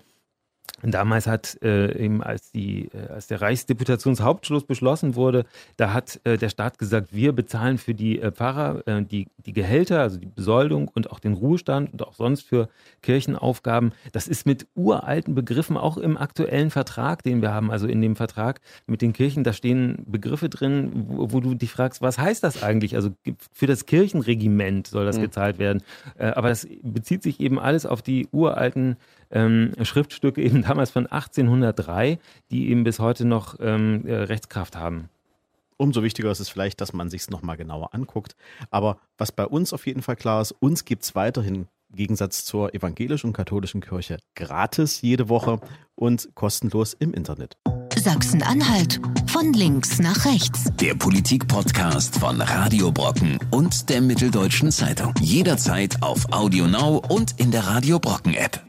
Damals 0.81 1.27
hat 1.27 1.57
äh, 1.61 1.97
eben, 2.03 2.23
als, 2.23 2.51
die, 2.51 2.89
äh, 2.93 3.11
als 3.13 3.27
der 3.27 3.41
Reichsdeputationshauptschluss 3.41 4.63
beschlossen 4.65 5.15
wurde, 5.15 5.45
da 5.77 5.93
hat 5.93 6.19
äh, 6.23 6.37
der 6.37 6.49
Staat 6.49 6.77
gesagt, 6.79 7.13
wir 7.13 7.33
bezahlen 7.33 7.77
für 7.77 7.93
die 7.93 8.21
äh, 8.21 8.31
Pfarrer 8.31 8.87
äh, 8.87 9.03
die, 9.03 9.27
die 9.45 9.53
Gehälter, 9.53 10.01
also 10.01 10.17
die 10.17 10.25
Besoldung 10.27 10.87
und 10.87 11.11
auch 11.11 11.19
den 11.19 11.33
Ruhestand 11.33 11.93
und 11.93 12.05
auch 12.05 12.13
sonst 12.13 12.43
für 12.43 12.69
Kirchenaufgaben. 13.01 13.91
Das 14.11 14.27
ist 14.27 14.45
mit 14.45 14.67
uralten 14.75 15.35
Begriffen 15.35 15.77
auch 15.77 15.97
im 15.97 16.17
aktuellen 16.17 16.71
Vertrag, 16.71 17.23
den 17.23 17.41
wir 17.41 17.53
haben, 17.53 17.71
also 17.71 17.87
in 17.87 18.01
dem 18.01 18.15
Vertrag 18.15 18.61
mit 18.87 19.01
den 19.01 19.13
Kirchen, 19.13 19.43
da 19.43 19.53
stehen 19.53 20.05
Begriffe 20.07 20.49
drin, 20.49 21.05
wo, 21.07 21.31
wo 21.33 21.39
du 21.39 21.55
dich 21.55 21.71
fragst, 21.71 22.01
was 22.01 22.17
heißt 22.17 22.43
das 22.43 22.63
eigentlich? 22.63 22.95
Also 22.95 23.09
für 23.51 23.67
das 23.67 23.85
Kirchenregiment 23.85 24.87
soll 24.87 25.05
das 25.05 25.17
Mhm. 25.17 25.23
gezahlt 25.23 25.59
werden. 25.59 25.83
Äh, 26.17 26.27
aber 26.27 26.49
das 26.49 26.67
bezieht 26.81 27.23
sich 27.23 27.39
eben 27.39 27.59
alles 27.59 27.85
auf 27.85 28.01
die 28.01 28.27
uralten 28.31 28.97
ähm, 29.31 29.73
Schriftstücke 29.81 30.41
eben 30.43 30.63
damals 30.63 30.91
von 30.91 31.07
1803, 31.07 32.19
die 32.51 32.69
eben 32.69 32.83
bis 32.83 32.99
heute 32.99 33.25
noch 33.25 33.55
ähm, 33.59 34.05
äh, 34.05 34.15
Rechtskraft 34.15 34.75
haben. 34.75 35.09
Umso 35.77 36.03
wichtiger 36.03 36.29
ist 36.29 36.41
es 36.41 36.49
vielleicht, 36.49 36.81
dass 36.81 36.91
man 36.91 37.09
sich 37.09 37.21
es 37.21 37.29
nochmal 37.29 37.55
genauer 37.55 37.93
anguckt. 37.93 38.35
Aber 38.69 38.97
was 39.17 39.31
bei 39.31 39.45
uns 39.45 39.71
auf 39.71 39.87
jeden 39.87 40.01
Fall 40.01 40.17
klar 40.17 40.41
ist, 40.41 40.51
uns 40.51 40.83
gibt 40.83 41.03
es 41.03 41.15
weiterhin 41.15 41.55
im 41.55 41.67
Gegensatz 41.95 42.43
zur 42.43 42.75
evangelischen 42.75 43.27
und 43.27 43.33
katholischen 43.33 43.79
Kirche 43.79 44.17
gratis 44.35 45.01
jede 45.01 45.29
Woche 45.29 45.59
und 45.95 46.29
kostenlos 46.35 46.93
im 46.93 47.13
Internet. 47.13 47.57
Sachsen-Anhalt 47.97 48.99
von 49.27 49.53
links 49.53 49.99
nach 49.99 50.25
rechts. 50.25 50.65
Der 50.79 50.95
Politik-Podcast 50.95 52.17
von 52.19 52.41
Radio 52.41 52.91
Brocken 52.91 53.39
und 53.51 53.89
der 53.89 54.01
Mitteldeutschen 54.01 54.71
Zeitung. 54.71 55.13
Jederzeit 55.21 56.01
auf 56.01 56.31
Audio 56.31 56.67
Now 56.67 57.01
und 57.09 57.39
in 57.39 57.51
der 57.51 57.67
Radio 57.67 57.99
Brocken 57.99 58.33
App. 58.33 58.68